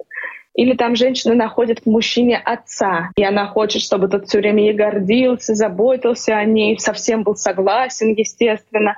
Или 0.55 0.73
там 0.73 0.95
женщина 0.95 1.35
находит 1.35 1.79
в 1.79 1.85
мужчине 1.85 2.37
отца, 2.37 3.09
и 3.17 3.23
она 3.23 3.47
хочет, 3.47 3.81
чтобы 3.81 4.07
тот 4.07 4.27
все 4.27 4.39
время 4.39 4.63
ей 4.63 4.73
гордился, 4.73 5.53
заботился 5.53 6.37
о 6.37 6.45
ней, 6.45 6.79
совсем 6.79 7.23
был 7.23 7.35
согласен, 7.35 8.13
естественно, 8.13 8.95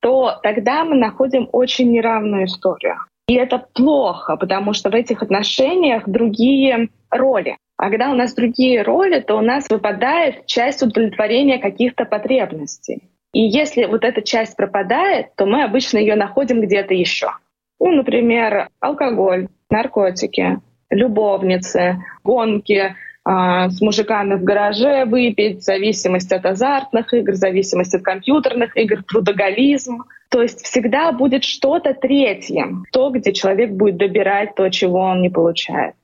то 0.00 0.38
тогда 0.42 0.84
мы 0.84 0.96
находим 0.96 1.48
очень 1.52 1.90
неравную 1.90 2.44
историю. 2.44 2.96
И 3.28 3.34
это 3.34 3.66
плохо, 3.72 4.36
потому 4.36 4.74
что 4.74 4.90
в 4.90 4.94
этих 4.94 5.22
отношениях 5.22 6.02
другие 6.06 6.90
роли. 7.10 7.56
А 7.78 7.88
когда 7.88 8.10
у 8.10 8.14
нас 8.14 8.34
другие 8.34 8.82
роли, 8.82 9.20
то 9.20 9.36
у 9.36 9.40
нас 9.40 9.66
выпадает 9.70 10.44
часть 10.44 10.82
удовлетворения 10.82 11.58
каких-то 11.58 12.04
потребностей. 12.04 13.08
И 13.34 13.40
если 13.40 13.84
вот 13.84 14.04
эта 14.04 14.22
часть 14.22 14.56
пропадает, 14.56 15.34
то 15.36 15.44
мы 15.44 15.64
обычно 15.64 15.98
ее 15.98 16.14
находим 16.14 16.60
где-то 16.60 16.94
еще. 16.94 17.32
Ну, 17.80 17.90
например, 17.90 18.68
алкоголь, 18.80 19.48
наркотики, 19.68 20.60
любовницы, 20.88 22.02
гонки, 22.22 22.94
а, 23.24 23.70
с 23.70 23.80
мужиками 23.80 24.34
в 24.34 24.44
гараже 24.44 25.04
выпить, 25.04 25.64
зависимость 25.64 26.32
от 26.32 26.46
азартных 26.46 27.12
игр, 27.12 27.34
зависимость 27.34 27.94
от 27.94 28.02
компьютерных 28.02 28.76
игр, 28.76 29.02
трудоголизм. 29.02 30.04
То 30.30 30.40
есть 30.40 30.62
всегда 30.62 31.10
будет 31.10 31.42
что-то 31.42 31.92
третье, 31.94 32.68
то, 32.92 33.10
где 33.10 33.32
человек 33.32 33.70
будет 33.70 33.96
добирать 33.96 34.54
то, 34.54 34.68
чего 34.68 35.00
он 35.00 35.22
не 35.22 35.30
получает. 35.30 35.94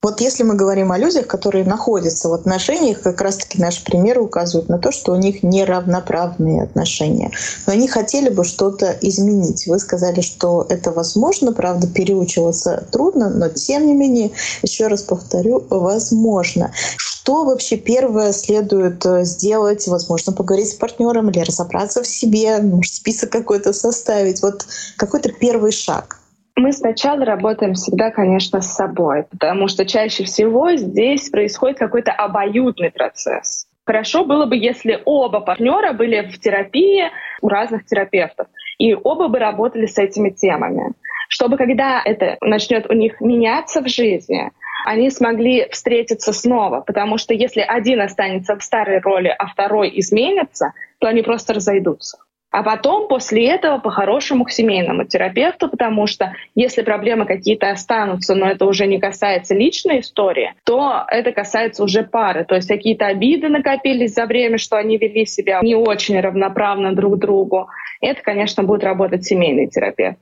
Вот 0.00 0.20
если 0.20 0.44
мы 0.44 0.54
говорим 0.54 0.92
о 0.92 0.98
людях, 0.98 1.26
которые 1.26 1.64
находятся 1.64 2.28
в 2.28 2.32
отношениях, 2.32 3.02
как 3.02 3.20
раз-таки 3.20 3.60
наши 3.60 3.84
примеры 3.84 4.20
указывают 4.20 4.68
на 4.68 4.78
то, 4.78 4.92
что 4.92 5.12
у 5.12 5.16
них 5.16 5.42
неравноправные 5.42 6.62
отношения. 6.62 7.32
Но 7.66 7.72
они 7.72 7.88
хотели 7.88 8.28
бы 8.28 8.44
что-то 8.44 8.96
изменить. 9.00 9.66
Вы 9.66 9.80
сказали, 9.80 10.20
что 10.20 10.64
это 10.68 10.92
возможно, 10.92 11.52
правда, 11.52 11.88
переучиваться 11.88 12.86
трудно, 12.92 13.28
но 13.28 13.48
тем 13.48 13.88
не 13.88 13.92
менее, 13.92 14.30
еще 14.62 14.86
раз 14.86 15.02
повторю, 15.02 15.66
возможно. 15.68 16.72
Что 16.96 17.44
вообще 17.44 17.76
первое 17.76 18.32
следует 18.32 19.04
э, 19.04 19.24
сделать? 19.24 19.88
Возможно, 19.88 20.32
поговорить 20.32 20.70
с 20.70 20.74
партнером 20.74 21.28
или 21.30 21.40
разобраться 21.40 22.04
в 22.04 22.06
себе, 22.06 22.58
может, 22.58 22.94
список 22.94 23.30
какой-то 23.30 23.72
составить. 23.72 24.42
Вот 24.42 24.64
какой-то 24.96 25.32
первый 25.32 25.72
шаг. 25.72 26.20
Мы 26.58 26.72
сначала 26.72 27.24
работаем 27.24 27.74
всегда, 27.74 28.10
конечно, 28.10 28.60
с 28.60 28.74
собой, 28.74 29.26
потому 29.30 29.68
что 29.68 29.86
чаще 29.86 30.24
всего 30.24 30.72
здесь 30.72 31.30
происходит 31.30 31.78
какой-то 31.78 32.10
обоюдный 32.10 32.90
процесс. 32.90 33.68
Хорошо 33.86 34.24
было 34.24 34.44
бы, 34.44 34.56
если 34.56 35.00
оба 35.04 35.38
партнера 35.38 35.92
были 35.92 36.20
в 36.22 36.36
терапии 36.40 37.12
у 37.42 37.48
разных 37.48 37.86
терапевтов, 37.86 38.48
и 38.76 38.92
оба 38.92 39.28
бы 39.28 39.38
работали 39.38 39.86
с 39.86 39.98
этими 39.98 40.30
темами, 40.30 40.94
чтобы 41.28 41.58
когда 41.58 42.02
это 42.04 42.36
начнет 42.40 42.90
у 42.90 42.92
них 42.92 43.20
меняться 43.20 43.80
в 43.80 43.86
жизни, 43.86 44.50
они 44.84 45.10
смогли 45.10 45.68
встретиться 45.70 46.32
снова, 46.32 46.80
потому 46.80 47.18
что 47.18 47.34
если 47.34 47.60
один 47.60 48.00
останется 48.00 48.56
в 48.56 48.64
старой 48.64 48.98
роли, 48.98 49.28
а 49.28 49.46
второй 49.46 49.92
изменится, 50.00 50.72
то 50.98 51.06
они 51.06 51.22
просто 51.22 51.54
разойдутся. 51.54 52.18
А 52.50 52.62
потом 52.62 53.08
после 53.08 53.46
этого 53.46 53.78
по-хорошему 53.78 54.44
к 54.44 54.50
семейному 54.50 55.04
терапевту, 55.04 55.68
потому 55.68 56.06
что 56.06 56.34
если 56.54 56.82
проблемы 56.82 57.26
какие-то 57.26 57.70
останутся, 57.70 58.34
но 58.34 58.46
это 58.48 58.64
уже 58.64 58.86
не 58.86 58.98
касается 58.98 59.54
личной 59.54 60.00
истории, 60.00 60.54
то 60.64 61.04
это 61.08 61.32
касается 61.32 61.84
уже 61.84 62.04
пары. 62.04 62.44
То 62.44 62.54
есть 62.54 62.68
какие-то 62.68 63.06
обиды 63.06 63.48
накопились 63.48 64.14
за 64.14 64.24
время, 64.24 64.56
что 64.56 64.78
они 64.78 64.96
вели 64.96 65.26
себя 65.26 65.60
не 65.62 65.74
очень 65.74 66.18
равноправно 66.18 66.94
друг 66.94 67.18
другу. 67.18 67.68
Это, 68.00 68.22
конечно, 68.22 68.62
будет 68.62 68.82
работать 68.82 69.24
семейный 69.24 69.66
терапевт. 69.66 70.18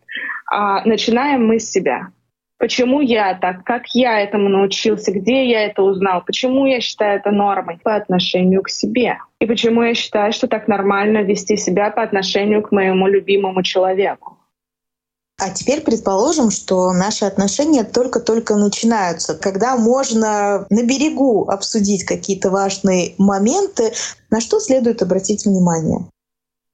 А 0.51 0.85
начинаем 0.85 1.47
мы 1.47 1.61
с 1.61 1.71
себя. 1.71 2.09
Почему 2.59 3.01
я 3.01 3.35
так? 3.35 3.64
Как 3.64 3.83
я 3.95 4.21
этому 4.21 4.49
научился? 4.49 5.12
Где 5.12 5.49
я 5.49 5.64
это 5.66 5.83
узнал? 5.83 6.23
Почему 6.25 6.66
я 6.66 6.81
считаю 6.81 7.19
это 7.19 7.31
нормой 7.31 7.79
по 7.83 7.97
отношению 7.97 8.62
к 8.62 8.71
себе? 8.71 9.19
И 9.40 9.47
почему 9.47 9.83
я 9.83 9.95
считаю, 9.95 10.33
что 10.33 10.49
так 10.49 10.66
нормально 10.66 11.19
вести 11.19 11.57
себя 11.57 11.90
по 11.90 12.03
отношению 12.03 12.62
к 12.62 12.73
моему 12.73 13.09
любимому 13.09 13.62
человеку? 13.62 14.38
А 15.38 15.51
теперь 15.51 15.83
предположим, 15.83 16.51
что 16.51 16.92
наши 16.95 17.27
отношения 17.27 17.85
только-только 17.85 18.57
начинаются, 18.57 19.35
когда 19.35 19.77
можно 19.77 20.66
на 20.71 20.83
берегу 20.83 21.47
обсудить 21.51 22.05
какие-то 22.05 22.49
важные 22.49 23.14
моменты, 23.19 23.92
на 24.31 24.40
что 24.40 24.61
следует 24.61 25.03
обратить 25.03 25.45
внимание. 25.45 26.07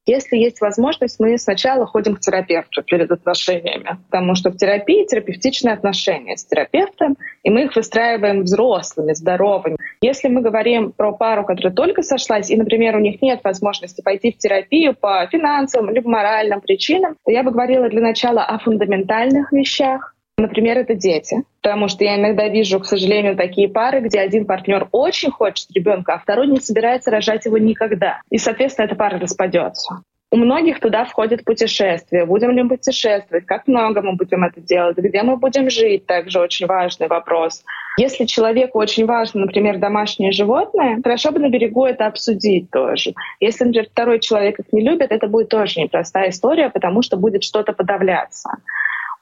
Если 0.04 0.36
есть 0.36 0.60
возможность, 0.60 1.20
мы 1.20 1.38
сначала 1.38 1.86
ходим 1.86 2.16
к 2.16 2.20
терапевту 2.20 2.82
перед 2.82 3.12
отношениями, 3.12 3.98
потому 4.10 4.34
что 4.34 4.50
в 4.50 4.56
терапии 4.56 5.06
терапевтичные 5.06 5.74
отношения 5.74 6.36
с 6.36 6.44
терапевтом, 6.44 7.16
и 7.44 7.50
мы 7.50 7.64
их 7.64 7.76
выстраиваем 7.76 8.42
взрослыми, 8.42 9.12
здоровыми. 9.12 9.76
Если 10.00 10.26
мы 10.26 10.40
говорим 10.40 10.90
про 10.90 11.12
пару, 11.12 11.44
которая 11.44 11.72
только 11.72 12.02
сошлась, 12.02 12.50
и, 12.50 12.56
например, 12.56 12.96
у 12.96 13.00
них 13.00 13.22
нет 13.22 13.44
возможности 13.44 14.02
пойти 14.02 14.32
в 14.32 14.38
терапию 14.38 14.94
по 14.94 15.24
финансовым 15.30 15.90
либо 15.90 16.10
моральным 16.10 16.60
причинам, 16.60 17.16
то 17.24 17.30
я 17.30 17.44
бы 17.44 17.52
говорила 17.52 17.88
для 17.88 18.00
начала 18.00 18.42
о 18.44 18.58
фундаментальных 18.58 19.52
вещах, 19.52 20.11
Например, 20.42 20.76
это 20.76 20.94
дети. 20.94 21.44
Потому 21.62 21.86
что 21.86 22.02
я 22.02 22.18
иногда 22.18 22.48
вижу, 22.48 22.80
к 22.80 22.84
сожалению, 22.84 23.36
такие 23.36 23.68
пары, 23.68 24.00
где 24.00 24.18
один 24.18 24.44
партнер 24.44 24.88
очень 24.90 25.30
хочет 25.30 25.70
ребенка, 25.70 26.14
а 26.14 26.18
второй 26.18 26.48
не 26.48 26.58
собирается 26.58 27.12
рожать 27.12 27.44
его 27.44 27.58
никогда. 27.58 28.20
И, 28.28 28.38
соответственно, 28.38 28.86
эта 28.86 28.96
пара 28.96 29.20
распадется. 29.20 30.02
У 30.32 30.36
многих 30.36 30.80
туда 30.80 31.04
входит 31.04 31.44
путешествие. 31.44 32.26
Будем 32.26 32.50
ли 32.50 32.62
мы 32.64 32.70
путешествовать? 32.70 33.46
Как 33.46 33.68
много 33.68 34.02
мы 34.02 34.16
будем 34.16 34.42
это 34.42 34.60
делать? 34.60 34.96
Где 34.96 35.22
мы 35.22 35.36
будем 35.36 35.70
жить? 35.70 36.06
Также 36.06 36.40
очень 36.40 36.66
важный 36.66 37.06
вопрос. 37.06 37.62
Если 37.96 38.24
человеку 38.24 38.80
очень 38.80 39.06
важно, 39.06 39.42
например, 39.42 39.78
домашнее 39.78 40.32
животное, 40.32 40.98
хорошо 41.04 41.30
бы 41.30 41.38
на 41.38 41.50
берегу 41.50 41.84
это 41.84 42.06
обсудить 42.06 42.68
тоже. 42.70 43.12
Если, 43.38 43.64
например, 43.64 43.88
второй 43.92 44.18
человек 44.18 44.58
их 44.58 44.72
не 44.72 44.80
любит, 44.80 45.12
это 45.12 45.28
будет 45.28 45.50
тоже 45.50 45.80
непростая 45.80 46.30
история, 46.30 46.68
потому 46.70 47.02
что 47.02 47.16
будет 47.16 47.44
что-то 47.44 47.72
подавляться. 47.74 48.50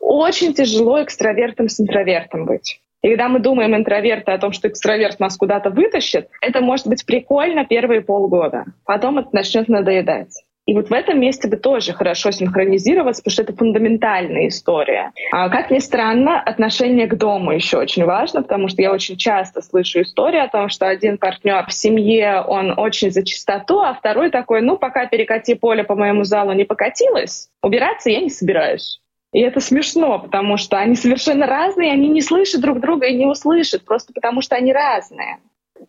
Очень 0.00 0.54
тяжело 0.54 1.02
экстравертом 1.02 1.68
с 1.68 1.80
интровертом 1.80 2.46
быть. 2.46 2.80
И 3.02 3.08
когда 3.08 3.28
мы 3.28 3.38
думаем 3.38 3.74
интроверты 3.74 4.32
о 4.32 4.38
том, 4.38 4.52
что 4.52 4.68
экстраверт 4.68 5.20
нас 5.20 5.36
куда-то 5.36 5.70
вытащит, 5.70 6.28
это 6.42 6.60
может 6.60 6.86
быть 6.86 7.06
прикольно 7.06 7.64
первые 7.64 8.02
полгода. 8.02 8.64
Потом 8.84 9.18
это 9.18 9.28
начнет 9.32 9.68
надоедать. 9.68 10.34
И 10.66 10.74
вот 10.74 10.88
в 10.88 10.92
этом 10.92 11.18
месте 11.18 11.48
бы 11.48 11.56
тоже 11.56 11.92
хорошо 11.92 12.30
синхронизироваться, 12.30 13.22
потому 13.22 13.32
что 13.32 13.42
это 13.42 13.56
фундаментальная 13.56 14.48
история. 14.48 15.10
А 15.32 15.48
как 15.48 15.70
ни 15.70 15.78
странно, 15.78 16.40
отношение 16.40 17.06
к 17.06 17.16
дому 17.16 17.52
еще 17.52 17.78
очень 17.78 18.04
важно, 18.04 18.42
потому 18.42 18.68
что 18.68 18.82
я 18.82 18.92
очень 18.92 19.16
часто 19.16 19.62
слышу 19.62 20.02
истории 20.02 20.38
о 20.38 20.48
том, 20.48 20.68
что 20.68 20.86
один 20.86 21.18
партнер 21.18 21.66
в 21.66 21.72
семье, 21.72 22.44
он 22.46 22.78
очень 22.78 23.10
за 23.10 23.24
чистоту, 23.24 23.80
а 23.80 23.94
второй 23.94 24.30
такой, 24.30 24.60
ну, 24.60 24.76
пока 24.76 25.06
перекати 25.06 25.54
поле 25.54 25.82
по 25.82 25.96
моему 25.96 26.24
залу 26.24 26.52
не 26.52 26.64
покатилось, 26.64 27.48
убираться 27.62 28.10
я 28.10 28.20
не 28.20 28.30
собираюсь. 28.30 28.99
И 29.32 29.40
это 29.40 29.60
смешно, 29.60 30.18
потому 30.18 30.56
что 30.56 30.78
они 30.78 30.96
совершенно 30.96 31.46
разные, 31.46 31.92
они 31.92 32.08
не 32.08 32.20
слышат 32.20 32.60
друг 32.60 32.80
друга 32.80 33.06
и 33.06 33.16
не 33.16 33.26
услышат, 33.26 33.84
просто 33.84 34.12
потому 34.12 34.42
что 34.42 34.56
они 34.56 34.72
разные. 34.72 35.38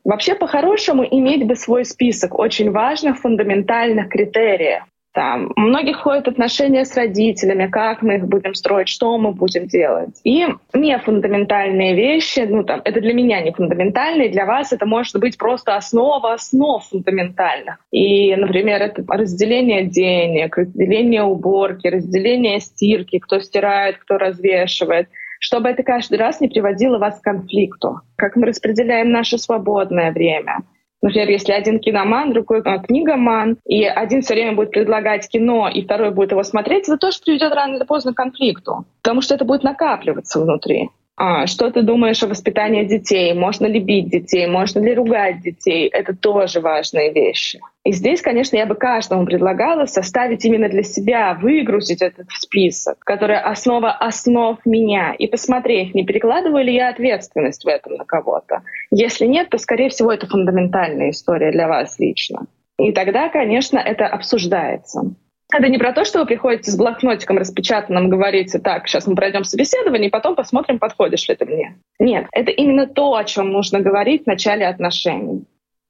Вообще, 0.04 0.36
по-хорошему, 0.36 1.04
иметь 1.04 1.46
бы 1.46 1.56
свой 1.56 1.86
список 1.86 2.38
очень 2.38 2.72
важных 2.72 3.20
фундаментальных 3.20 4.10
критериев. 4.10 4.84
Там, 5.14 5.52
у 5.58 5.62
многих 5.62 5.98
ходят 5.98 6.30
отношения 6.30 6.86
с 6.86 6.96
родителями, 6.96 7.68
как 7.68 8.02
мы 8.02 8.16
их 8.16 8.28
будем 8.28 8.54
строить, 8.54 8.88
что 8.88 9.18
мы 9.18 9.34
будем 9.34 9.68
делать. 9.68 10.20
И 10.24 10.48
не 10.74 10.98
фундаментальные 10.98 11.96
вещи, 11.96 12.48
ну 12.48 12.64
там, 12.64 12.82
это 12.86 13.02
для 13.02 13.14
меня 13.14 13.42
не 13.42 13.52
фундаментальные, 13.52 14.30
для 14.30 14.46
вас 14.46 14.72
это 14.72 14.86
может 14.86 15.20
быть 15.20 15.38
просто 15.38 15.76
основа 15.76 16.34
основ 16.34 16.88
фундаментальных. 16.88 17.78
И, 17.92 18.34
например, 18.38 18.82
это 18.82 19.04
разделение 19.08 19.84
денег, 19.84 20.58
разделение 20.58 21.24
уборки, 21.24 21.88
разделение 21.88 22.62
стирки, 22.62 23.20
кто 23.20 23.40
стирает, 23.40 23.98
кто 23.98 24.18
развешивает 24.18 25.10
чтобы 25.44 25.70
это 25.70 25.82
каждый 25.82 26.20
раз 26.20 26.40
не 26.40 26.48
приводило 26.48 27.00
вас 27.00 27.20
к 27.20 27.24
конфликту. 27.24 28.02
Как 28.16 28.36
мы 28.36 28.46
распределяем 28.46 29.12
наше 29.12 29.40
свободное 29.40 30.12
время. 30.12 30.60
Например, 31.02 31.30
если 31.30 31.52
один 31.52 31.80
киноман, 31.80 32.32
другой 32.32 32.62
а, 32.64 32.78
книгоман, 32.78 33.58
и 33.66 33.84
один 33.84 34.22
все 34.22 34.36
время 34.36 34.56
будет 34.56 34.72
предлагать 34.72 35.28
кино, 35.28 35.68
и 35.68 35.84
второй 35.84 36.12
будет 36.12 36.32
его 36.32 36.44
смотреть, 36.44 36.88
это 36.88 36.98
тоже 36.98 37.20
приведет 37.26 37.54
рано 37.54 37.76
или 37.76 37.84
поздно 37.84 38.14
к 38.14 38.18
конфликту, 38.18 38.86
потому 39.02 39.22
что 39.22 39.34
это 39.34 39.44
будет 39.44 39.64
накапливаться 39.64 40.40
внутри. 40.40 40.90
А, 41.18 41.46
что 41.46 41.70
ты 41.70 41.84
думаешь 41.84 42.24
о 42.24 42.28
воспитании 42.28 42.86
детей? 42.86 43.34
Можно 43.34 43.68
ли 43.68 43.80
бить 43.80 44.10
детей? 44.10 44.48
Можно 44.48 44.80
ли 44.80 44.94
ругать 44.94 45.42
детей? 45.42 45.88
Это 45.88 46.16
тоже 46.16 46.62
важные 46.62 47.14
вещи. 47.14 47.60
И 47.84 47.92
здесь, 47.92 48.22
конечно, 48.22 48.56
я 48.58 48.66
бы 48.66 48.76
каждому 48.76 49.26
предлагала 49.26 49.86
составить 49.86 50.46
именно 50.46 50.70
для 50.70 50.84
себя, 50.84 51.38
выгрузить 51.40 52.02
этот 52.02 52.28
список, 52.32 53.00
который 53.00 53.40
основа 53.40 53.92
основ 53.92 54.58
меня, 54.66 55.14
и 55.14 55.28
посмотреть, 55.28 55.94
не 55.94 56.06
перекладываю 56.06 56.64
ли 56.64 56.74
я 56.74 56.90
ответственность 56.90 57.66
в 57.66 57.68
этом 57.68 57.96
на 57.96 58.06
кого-то. 58.06 58.62
Если 58.92 59.26
нет, 59.26 59.50
то, 59.50 59.58
скорее 59.58 59.90
всего, 59.90 60.12
это 60.12 60.28
фундаментальная 60.28 61.10
история 61.10 61.52
для 61.52 61.68
вас 61.68 62.00
лично. 62.00 62.48
И 62.78 62.92
тогда, 62.94 63.30
конечно, 63.30 63.78
это 63.78 64.08
обсуждается. 64.08 65.14
Это 65.54 65.68
не 65.68 65.78
про 65.78 65.92
то, 65.92 66.06
что 66.06 66.20
вы 66.20 66.26
приходите 66.26 66.72
с 66.72 66.78
блокнотиком 66.78 67.38
распечатанным, 67.38 68.10
говорите, 68.10 68.60
так, 68.60 68.88
сейчас 68.88 69.06
мы 69.06 69.16
пройдем 69.16 69.44
собеседование, 69.44 70.08
и 70.08 70.12
потом 70.12 70.36
посмотрим, 70.36 70.80
подходишь 70.80 71.28
ли 71.28 71.36
ты 71.36 71.46
мне. 71.46 71.76
Нет, 72.00 72.28
это 72.32 72.52
именно 72.52 72.88
то, 72.88 73.16
о 73.16 73.24
чем 73.26 73.52
нужно 73.52 73.82
говорить 73.82 74.24
в 74.24 74.28
начале 74.28 74.66
отношений. 74.66 75.44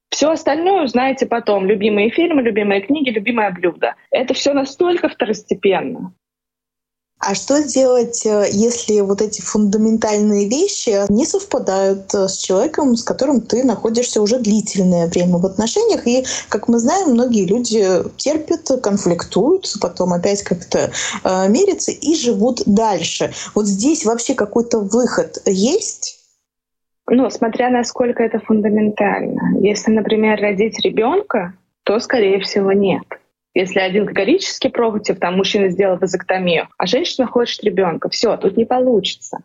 Все 0.10 0.30
остальное 0.30 0.84
узнаете 0.84 1.26
потом. 1.26 1.66
Любимые 1.66 2.10
фильмы, 2.10 2.42
любимые 2.42 2.82
книги, 2.82 3.10
любимое 3.10 3.50
блюдо. 3.52 3.96
Это 4.10 4.34
все 4.34 4.54
настолько 4.54 5.08
второстепенно. 5.08 6.14
А 7.22 7.36
что 7.36 7.62
делать, 7.64 8.26
э, 8.26 8.48
если 8.52 9.00
вот 9.02 9.22
эти 9.22 9.42
фундаментальные 9.42 10.50
вещи 10.50 11.06
не 11.12 11.26
совпадают 11.26 12.12
э, 12.16 12.28
с 12.28 12.38
человеком, 12.38 12.96
с 12.96 13.04
которым 13.04 13.42
ты 13.42 13.64
находишься 13.64 14.24
уже 14.24 14.40
длительное 14.40 15.08
время 15.08 15.38
в 15.38 15.46
отношениях? 15.46 16.08
И, 16.08 16.26
как 16.50 16.68
мы 16.68 16.80
знаем, 16.80 17.12
многие 17.12 17.46
люди 17.46 17.86
терпят, 18.18 18.82
конфликтуют, 18.82 19.72
потом 19.80 20.14
опять 20.14 20.42
как-то 20.42 20.92
э, 21.24 21.48
мирятся 21.48 21.92
и 21.92 22.16
живут 22.16 22.64
дальше. 22.66 23.32
Вот 23.54 23.68
здесь 23.68 24.04
вообще 24.04 24.34
какой-то 24.34 24.80
выход 24.80 25.44
есть? 25.46 26.18
Ну, 27.08 27.30
смотря 27.30 27.70
насколько 27.70 28.24
это 28.24 28.40
фундаментально. 28.40 29.60
Если, 29.60 29.92
например, 29.92 30.40
родить 30.42 30.80
ребенка, 30.80 31.54
то, 31.84 32.00
скорее 32.00 32.40
всего, 32.40 32.72
нет. 32.72 33.04
Если 33.54 33.80
один 33.80 34.06
категорически 34.06 34.70
против, 34.70 35.20
там 35.20 35.36
мужчина 35.36 35.70
сделал 35.70 35.98
вазоктомию, 35.98 36.70
а 36.78 36.86
женщина 36.86 37.28
хочет 37.28 37.64
ребенка, 37.64 38.10
все, 38.10 38.38
тут 38.38 38.56
не 38.56 38.66
получится. 38.66 39.40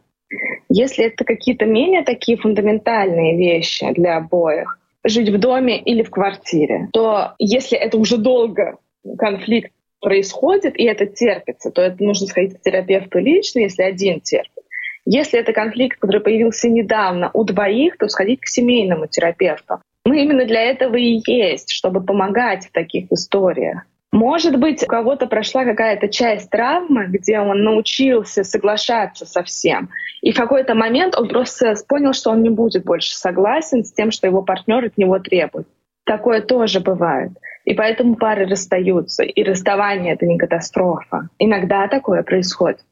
Если 0.68 1.06
это 1.06 1.24
какие-то 1.24 1.66
менее 1.66 2.02
такие 2.02 2.38
фундаментальные 2.38 3.36
вещи 3.36 3.90
для 3.92 4.16
обоих, 4.16 4.78
жить 5.04 5.28
в 5.28 5.38
доме 5.38 5.80
или 5.80 6.02
в 6.02 6.10
квартире, 6.10 6.88
то 6.92 7.34
если 7.38 7.78
это 7.78 7.96
уже 7.98 8.16
долго 8.16 8.78
конфликт 9.18 9.72
происходит, 10.00 10.78
и 10.78 10.84
это 10.84 11.06
терпится, 11.06 11.70
то 11.70 11.82
это 11.82 12.02
нужно 12.02 12.26
сходить 12.26 12.58
к 12.58 12.62
терапевту 12.62 13.18
лично, 13.18 13.60
если 13.60 13.82
один 13.82 14.20
терпит. 14.20 14.64
Если 15.04 15.38
это 15.38 15.52
конфликт, 15.52 15.98
который 16.00 16.20
появился 16.20 16.68
недавно 16.68 17.30
у 17.32 17.44
двоих, 17.44 17.96
то 17.96 18.08
сходить 18.08 18.40
к 18.40 18.48
семейному 18.48 19.06
терапевту. 19.06 19.80
Мы 20.04 20.22
именно 20.22 20.44
для 20.44 20.62
этого 20.62 20.96
и 20.96 21.20
есть, 21.26 21.70
чтобы 21.70 22.02
помогать 22.02 22.66
в 22.66 22.72
таких 22.72 23.10
историях. 23.12 23.82
Может 24.16 24.58
быть, 24.58 24.82
у 24.82 24.86
кого-то 24.86 25.26
прошла 25.26 25.66
какая-то 25.66 26.08
часть 26.08 26.48
травмы, 26.48 27.04
где 27.06 27.38
он 27.38 27.62
научился 27.62 28.44
соглашаться 28.44 29.26
со 29.26 29.42
всем. 29.42 29.90
И 30.22 30.32
в 30.32 30.36
какой-то 30.36 30.74
момент 30.74 31.14
он 31.18 31.28
просто 31.28 31.74
понял, 31.86 32.14
что 32.14 32.30
он 32.30 32.40
не 32.40 32.48
будет 32.48 32.82
больше 32.84 33.14
согласен 33.14 33.84
с 33.84 33.92
тем, 33.92 34.10
что 34.10 34.26
его 34.26 34.40
партнер 34.40 34.86
от 34.86 34.96
него 34.96 35.18
требует. 35.18 35.68
Такое 36.04 36.40
тоже 36.40 36.80
бывает. 36.80 37.32
И 37.66 37.74
поэтому 37.74 38.16
пары 38.16 38.46
расстаются. 38.46 39.22
И 39.22 39.42
расставание— 39.42 40.14
это 40.14 40.24
не 40.24 40.38
катастрофа. 40.38 41.28
Иногда 41.38 41.86
такое 41.86 42.22
происходит. 42.22 42.86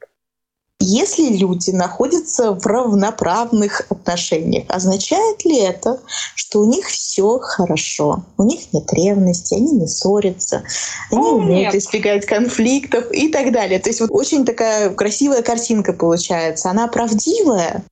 Если 0.86 1.34
люди 1.34 1.70
находятся 1.70 2.52
в 2.52 2.66
равноправных 2.66 3.86
отношениях, 3.88 4.64
означает 4.68 5.42
ли 5.46 5.58
это, 5.58 5.98
что 6.34 6.60
у 6.60 6.70
них 6.70 6.84
все 6.88 7.38
хорошо? 7.38 8.24
У 8.36 8.42
них 8.42 8.70
нет 8.74 8.92
ревности, 8.92 9.54
они 9.54 9.72
не 9.72 9.86
ссорятся, 9.86 10.62
они 11.10 11.22
О, 11.22 11.36
умеют 11.36 11.72
нет. 11.72 11.82
избегать 11.82 12.26
конфликтов 12.26 13.10
и 13.12 13.28
так 13.28 13.50
далее. 13.50 13.78
То 13.78 13.88
есть 13.88 14.02
вот 14.02 14.10
очень 14.12 14.44
такая 14.44 14.90
красивая 14.90 15.40
картинка 15.40 15.94
получается. 15.94 16.68
Она 16.68 16.86
правдивая? 16.86 17.82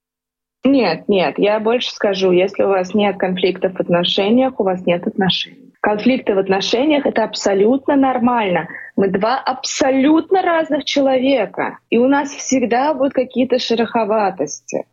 Нет, 0.63 1.09
нет, 1.09 1.39
я 1.39 1.61
больше 1.61 1.91
скажу, 1.93 2.31
если 2.31 2.63
у 2.63 2.69
вас 2.69 2.93
нет 2.93 3.17
конфликтов 3.17 3.73
в 3.73 3.81
отношениях, 3.81 4.61
у 4.61 4.65
вас 4.65 4.85
нет 4.85 5.07
отношений. 5.07 5.62
Конфликты 5.83 6.37
в 6.37 6.39
отношениях— 6.39 7.07
это 7.07 7.25
абсолютно 7.25 7.97
нормально. 7.97 8.69
Мы 8.95 9.09
два 9.09 9.39
абсолютно 9.41 10.41
разных 10.41 10.85
человека, 10.85 11.79
и 11.91 11.99
у 11.99 12.07
нас 12.07 12.31
всегда 12.31 12.95
будут 12.95 13.15
какие-то 13.15 13.59
шероховатости. 13.59 14.85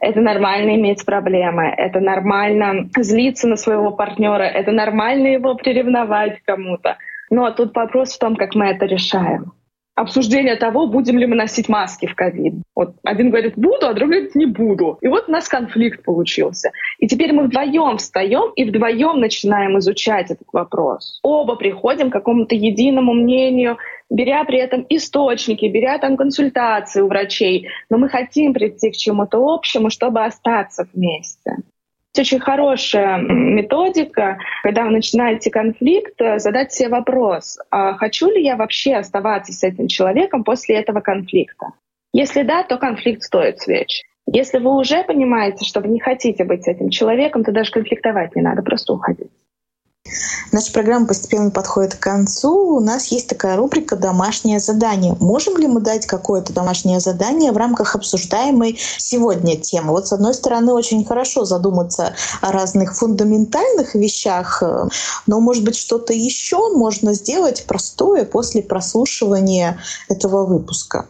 Это 0.00 0.20
нормально 0.20 0.76
иметь 0.76 1.04
проблемы, 1.04 1.64
это 1.76 2.00
нормально 2.00 2.88
злиться 2.96 3.48
на 3.48 3.56
своего 3.56 3.90
партнера, 3.90 4.44
это 4.44 4.72
нормально 4.72 5.26
его 5.26 5.56
приревновать 5.56 6.40
кому-то. 6.46 6.96
Но 7.28 7.50
тут 7.50 7.76
вопрос 7.76 8.14
в 8.14 8.18
том, 8.18 8.34
как 8.34 8.54
мы 8.54 8.64
это 8.64 8.86
решаем 8.86 9.52
обсуждение 10.00 10.56
того, 10.56 10.86
будем 10.86 11.18
ли 11.18 11.26
мы 11.26 11.36
носить 11.36 11.68
маски 11.68 12.06
в 12.06 12.14
ковид. 12.14 12.54
Вот 12.74 12.94
один 13.04 13.30
говорит 13.30 13.54
«буду», 13.56 13.86
а 13.86 13.92
другой 13.92 14.16
говорит 14.16 14.34
«не 14.34 14.46
буду». 14.46 14.98
И 15.02 15.08
вот 15.08 15.28
у 15.28 15.32
нас 15.32 15.48
конфликт 15.48 16.02
получился. 16.04 16.70
И 16.98 17.06
теперь 17.06 17.32
мы 17.32 17.44
вдвоем 17.44 17.98
встаем 17.98 18.52
и 18.56 18.64
вдвоем 18.64 19.20
начинаем 19.20 19.78
изучать 19.78 20.30
этот 20.30 20.48
вопрос. 20.52 21.20
Оба 21.22 21.56
приходим 21.56 22.10
к 22.10 22.12
какому-то 22.12 22.54
единому 22.54 23.12
мнению, 23.12 23.76
беря 24.08 24.44
при 24.44 24.58
этом 24.58 24.86
источники, 24.88 25.66
беря 25.66 25.98
там 25.98 26.16
консультации 26.16 27.02
у 27.02 27.08
врачей. 27.08 27.68
Но 27.90 27.98
мы 27.98 28.08
хотим 28.08 28.54
прийти 28.54 28.90
к 28.90 28.96
чему-то 28.96 29.38
общему, 29.38 29.90
чтобы 29.90 30.24
остаться 30.24 30.88
вместе. 30.92 31.56
Очень 32.18 32.40
хорошая 32.40 33.18
методика, 33.18 34.38
когда 34.64 34.84
вы 34.84 34.90
начинаете 34.90 35.50
конфликт, 35.50 36.20
э, 36.20 36.40
задать 36.40 36.72
себе 36.72 36.88
вопрос, 36.88 37.58
а 37.70 37.94
хочу 37.94 38.28
ли 38.30 38.42
я 38.42 38.56
вообще 38.56 38.94
оставаться 38.94 39.52
с 39.52 39.62
этим 39.62 39.86
человеком 39.86 40.42
после 40.42 40.76
этого 40.76 41.00
конфликта? 41.00 41.68
Если 42.12 42.42
да, 42.42 42.64
то 42.64 42.78
конфликт 42.78 43.22
стоит 43.22 43.60
свеч. 43.60 44.02
Если 44.26 44.58
вы 44.58 44.76
уже 44.76 45.04
понимаете, 45.04 45.64
что 45.64 45.80
вы 45.80 45.88
не 45.88 46.00
хотите 46.00 46.44
быть 46.44 46.64
с 46.64 46.68
этим 46.68 46.90
человеком, 46.90 47.44
то 47.44 47.52
даже 47.52 47.70
конфликтовать 47.70 48.34
не 48.34 48.42
надо, 48.42 48.62
просто 48.62 48.92
уходить. 48.92 49.30
Наша 50.52 50.72
программа 50.72 51.06
постепенно 51.06 51.50
подходит 51.50 51.94
к 51.94 52.00
концу. 52.00 52.76
У 52.76 52.80
нас 52.80 53.06
есть 53.08 53.28
такая 53.28 53.56
рубрика 53.56 53.94
«Домашнее 53.96 54.58
задание». 54.58 55.16
Можем 55.20 55.56
ли 55.58 55.68
мы 55.68 55.80
дать 55.80 56.06
какое-то 56.06 56.52
домашнее 56.52 56.98
задание 56.98 57.52
в 57.52 57.56
рамках 57.56 57.94
обсуждаемой 57.94 58.78
сегодня 58.98 59.56
темы? 59.56 59.92
Вот, 59.92 60.08
с 60.08 60.12
одной 60.12 60.34
стороны, 60.34 60.72
очень 60.72 61.04
хорошо 61.04 61.44
задуматься 61.44 62.14
о 62.40 62.50
разных 62.50 62.96
фундаментальных 62.96 63.94
вещах, 63.94 64.62
но, 65.26 65.40
может 65.40 65.62
быть, 65.62 65.76
что-то 65.76 66.12
еще 66.12 66.74
можно 66.74 67.14
сделать 67.14 67.64
простое 67.66 68.24
после 68.24 68.62
прослушивания 68.62 69.78
этого 70.08 70.46
выпуска. 70.46 71.06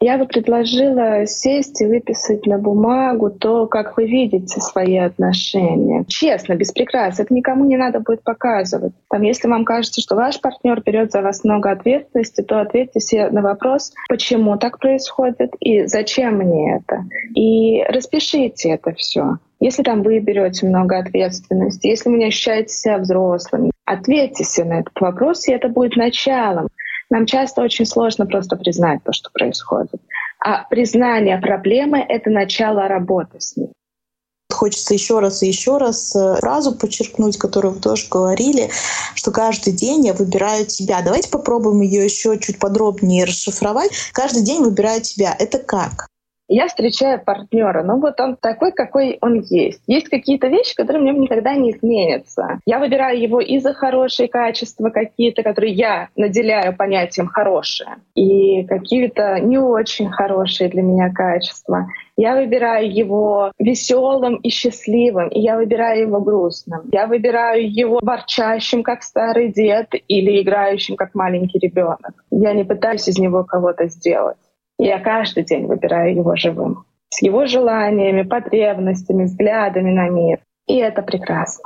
Я 0.00 0.16
бы 0.16 0.26
предложила 0.26 1.26
сесть 1.26 1.80
и 1.80 1.86
выписать 1.86 2.46
на 2.46 2.56
бумагу 2.58 3.30
то, 3.30 3.66
как 3.66 3.96
вы 3.96 4.06
видите 4.06 4.60
свои 4.60 4.96
отношения. 4.96 6.04
Честно, 6.06 6.54
без 6.54 6.70
прикрас. 6.70 7.18
Это 7.18 7.34
никому 7.34 7.64
не 7.64 7.76
надо 7.76 7.98
будет 7.98 8.22
показывать. 8.22 8.92
Там, 9.10 9.22
если 9.22 9.48
вам 9.48 9.64
кажется, 9.64 10.00
что 10.00 10.14
ваш 10.14 10.40
партнер 10.40 10.80
берет 10.82 11.10
за 11.10 11.20
вас 11.20 11.42
много 11.42 11.72
ответственности, 11.72 12.42
то 12.42 12.60
ответьте 12.60 13.00
себе 13.00 13.28
на 13.30 13.42
вопрос, 13.42 13.92
почему 14.08 14.56
так 14.56 14.78
происходит 14.78 15.54
и 15.58 15.86
зачем 15.86 16.36
мне 16.36 16.76
это. 16.76 17.04
И 17.34 17.82
распишите 17.82 18.70
это 18.70 18.92
все. 18.94 19.38
Если 19.58 19.82
там 19.82 20.02
вы 20.02 20.20
берете 20.20 20.66
много 20.66 20.98
ответственности, 20.98 21.88
если 21.88 22.08
вы 22.08 22.18
не 22.18 22.26
ощущаете 22.26 22.72
себя 22.72 22.98
взрослым, 22.98 23.72
ответьте 23.84 24.44
себе 24.44 24.66
на 24.68 24.80
этот 24.80 25.00
вопрос, 25.00 25.48
и 25.48 25.52
это 25.52 25.68
будет 25.68 25.96
началом. 25.96 26.68
Нам 27.10 27.26
часто 27.26 27.62
очень 27.62 27.86
сложно 27.86 28.26
просто 28.26 28.56
признать 28.56 29.02
то, 29.04 29.12
что 29.12 29.30
происходит. 29.32 30.00
А 30.40 30.64
признание 30.64 31.38
проблемы— 31.38 31.98
это 32.08 32.30
начало 32.30 32.86
работы 32.86 33.40
с 33.40 33.56
ней. 33.56 33.72
Хочется 34.50 34.94
еще 34.94 35.20
раз 35.20 35.42
и 35.42 35.46
еще 35.46 35.76
раз 35.76 36.16
э, 36.16 36.36
фразу 36.36 36.74
подчеркнуть, 36.74 37.38
которую 37.38 37.74
вы 37.74 37.80
тоже 37.80 38.06
говорили, 38.10 38.70
что 39.14 39.30
каждый 39.30 39.72
день 39.72 40.06
я 40.06 40.14
выбираю 40.14 40.66
тебя. 40.66 41.02
Давайте 41.02 41.28
попробуем 41.28 41.82
ее 41.82 42.04
еще 42.04 42.38
чуть 42.38 42.58
подробнее 42.58 43.24
расшифровать. 43.24 43.90
Каждый 44.12 44.42
день 44.42 44.62
выбираю 44.62 45.02
тебя. 45.02 45.36
Это 45.38 45.58
как? 45.58 46.08
Я 46.48 46.66
встречаю 46.66 47.22
партнера, 47.22 47.82
ну 47.82 48.00
вот 48.00 48.18
он 48.20 48.36
такой, 48.36 48.72
какой 48.72 49.18
он 49.20 49.40
есть. 49.40 49.82
Есть 49.86 50.08
какие-то 50.08 50.48
вещи, 50.48 50.74
которые 50.74 51.02
мне 51.02 51.12
никогда 51.12 51.54
не 51.54 51.72
изменятся. 51.72 52.58
Я 52.64 52.78
выбираю 52.78 53.20
его 53.20 53.40
и 53.40 53.58
за 53.58 53.74
хорошие 53.74 54.28
качества 54.28 54.90
какие-то, 54.90 55.42
которые 55.42 55.74
я 55.74 56.08
наделяю 56.16 56.74
понятием 56.76 57.28
хорошие, 57.28 57.96
и 58.14 58.64
какие-то 58.64 59.40
не 59.40 59.58
очень 59.58 60.10
хорошие 60.10 60.70
для 60.70 60.82
меня 60.82 61.12
качества. 61.12 61.86
Я 62.16 62.34
выбираю 62.34 62.92
его 62.92 63.52
веселым 63.60 64.36
и 64.36 64.48
счастливым, 64.48 65.28
и 65.28 65.40
я 65.40 65.56
выбираю 65.56 66.08
его 66.08 66.20
грустным. 66.20 66.80
Я 66.90 67.06
выбираю 67.06 67.70
его 67.70 68.00
ворчащим, 68.02 68.82
как 68.82 69.04
старый 69.04 69.52
дед, 69.52 69.94
или 70.08 70.42
играющим, 70.42 70.96
как 70.96 71.14
маленький 71.14 71.60
ребенок. 71.60 72.24
Я 72.30 72.54
не 72.54 72.64
пытаюсь 72.64 73.06
из 73.06 73.18
него 73.18 73.44
кого-то 73.44 73.86
сделать. 73.86 74.38
Я 74.78 75.00
каждый 75.00 75.44
день 75.44 75.66
выбираю 75.66 76.14
его 76.14 76.36
живым, 76.36 76.84
с 77.08 77.22
его 77.22 77.46
желаниями, 77.46 78.22
потребностями, 78.22 79.24
взглядами 79.24 79.90
на 79.90 80.08
мир. 80.08 80.38
И 80.66 80.76
это 80.76 81.02
прекрасно. 81.02 81.64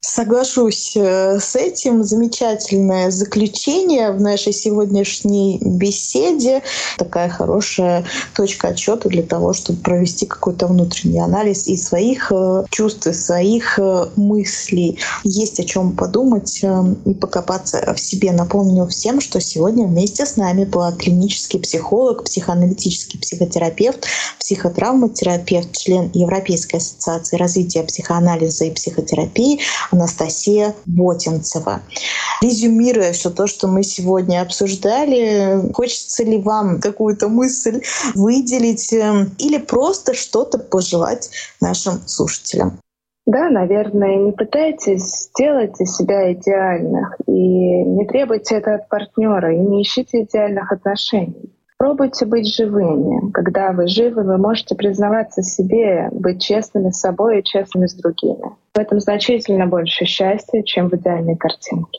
Соглашусь 0.00 0.92
э, 0.94 1.38
с 1.40 1.56
этим. 1.56 2.04
Замечательное 2.04 3.10
заключение 3.10 4.12
в 4.12 4.20
нашей 4.20 4.52
сегодняшней 4.52 5.58
беседе. 5.62 6.62
Такая 6.98 7.28
хорошая 7.28 8.04
точка 8.34 8.68
отчета 8.68 9.08
для 9.08 9.22
того, 9.22 9.52
чтобы 9.52 9.80
провести 9.80 10.26
какой-то 10.26 10.66
внутренний 10.66 11.18
анализ 11.18 11.66
и 11.66 11.76
своих 11.76 12.30
э, 12.30 12.64
чувств, 12.70 13.06
и 13.06 13.12
своих 13.12 13.78
э, 13.78 14.08
мыслей. 14.16 14.98
Есть 15.24 15.60
о 15.60 15.64
чем 15.64 15.96
подумать 15.96 16.62
и 17.04 17.14
покопаться 17.14 17.94
в 17.94 17.98
себе. 17.98 18.32
Напомню 18.32 18.86
всем, 18.86 19.20
что 19.20 19.40
сегодня 19.40 19.86
вместе 19.86 20.26
с 20.26 20.36
нами 20.36 20.64
была 20.64 20.92
клинический 20.92 21.58
психолог, 21.58 22.24
психоаналитический 22.24 23.18
психотерапевт, 23.18 24.06
психотравматерапевт, 24.38 25.76
член 25.76 26.10
Европейской 26.12 26.76
ассоциации 26.76 27.36
развития 27.36 27.82
психоанализа 27.82 28.66
и 28.66 28.70
психотерапии 28.70 29.60
Анастасия 29.90 30.74
Ботинцева. 30.86 31.80
Резюмируя 32.42 33.12
все 33.12 33.30
то, 33.30 33.46
что 33.46 33.66
мы 33.66 33.82
сегодня 33.82 34.42
обсуждали, 34.42 35.72
хочется 35.72 36.22
ли 36.24 36.38
вам 36.38 36.80
какую-то 36.80 37.28
мысль 37.28 37.82
выделить 38.14 38.92
э, 38.92 39.26
или 39.38 39.58
просто 39.58 40.14
что-то 40.14 40.58
пожелать 40.58 41.30
нашим 41.60 42.00
слушателям? 42.06 42.78
Да, 43.26 43.50
наверное, 43.50 44.16
не 44.16 44.32
пытайтесь 44.32 45.30
сделать 45.34 45.80
из 45.80 45.96
себя 45.96 46.32
идеальных 46.32 47.16
и 47.26 47.32
не 47.32 48.06
требуйте 48.06 48.56
это 48.56 48.76
от 48.76 48.88
партнера 48.88 49.52
и 49.52 49.58
не 49.58 49.82
ищите 49.82 50.22
идеальных 50.22 50.70
отношений. 50.70 51.55
Пробуйте 51.78 52.24
быть 52.24 52.54
живыми. 52.54 53.30
Когда 53.32 53.72
вы 53.72 53.86
живы, 53.86 54.22
вы 54.22 54.38
можете 54.38 54.74
признаваться 54.74 55.42
себе, 55.42 56.08
быть 56.10 56.42
честными 56.42 56.90
с 56.90 57.00
собой 57.00 57.40
и 57.40 57.44
честными 57.44 57.86
с 57.86 57.94
другими. 57.94 58.52
В 58.74 58.78
этом 58.78 58.98
значительно 58.98 59.66
больше 59.66 60.06
счастья, 60.06 60.62
чем 60.62 60.88
в 60.88 60.94
идеальной 60.94 61.36
картинке. 61.36 61.98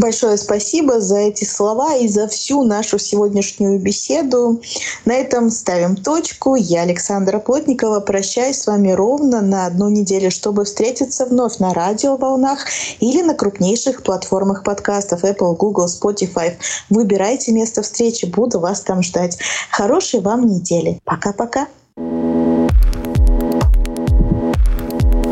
Большое 0.00 0.36
спасибо 0.36 1.00
за 1.00 1.18
эти 1.18 1.42
слова 1.42 1.96
и 1.96 2.06
за 2.06 2.28
всю 2.28 2.62
нашу 2.62 3.00
сегодняшнюю 3.00 3.80
беседу. 3.80 4.62
На 5.04 5.14
этом 5.14 5.50
ставим 5.50 5.96
точку. 5.96 6.54
Я, 6.54 6.82
Александра 6.82 7.40
Плотникова, 7.40 7.98
прощаюсь 7.98 8.60
с 8.60 8.68
вами 8.68 8.92
ровно 8.92 9.40
на 9.40 9.66
одну 9.66 9.88
неделю, 9.88 10.30
чтобы 10.30 10.66
встретиться 10.66 11.26
вновь 11.26 11.58
на 11.58 11.74
радиоволнах 11.74 12.64
или 13.00 13.22
на 13.22 13.34
крупнейших 13.34 14.04
платформах 14.04 14.62
подкастов 14.62 15.24
Apple, 15.24 15.56
Google, 15.56 15.86
Spotify. 15.86 16.52
Выбирайте 16.88 17.50
место 17.50 17.82
встречи, 17.82 18.24
буду 18.24 18.60
вас 18.60 18.82
там 18.82 19.02
ждать. 19.02 19.36
Хорошей 19.72 20.20
вам 20.20 20.46
недели. 20.46 21.00
Пока-пока. 21.02 21.66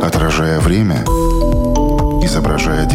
Отражая 0.03 0.59
время, 0.59 1.05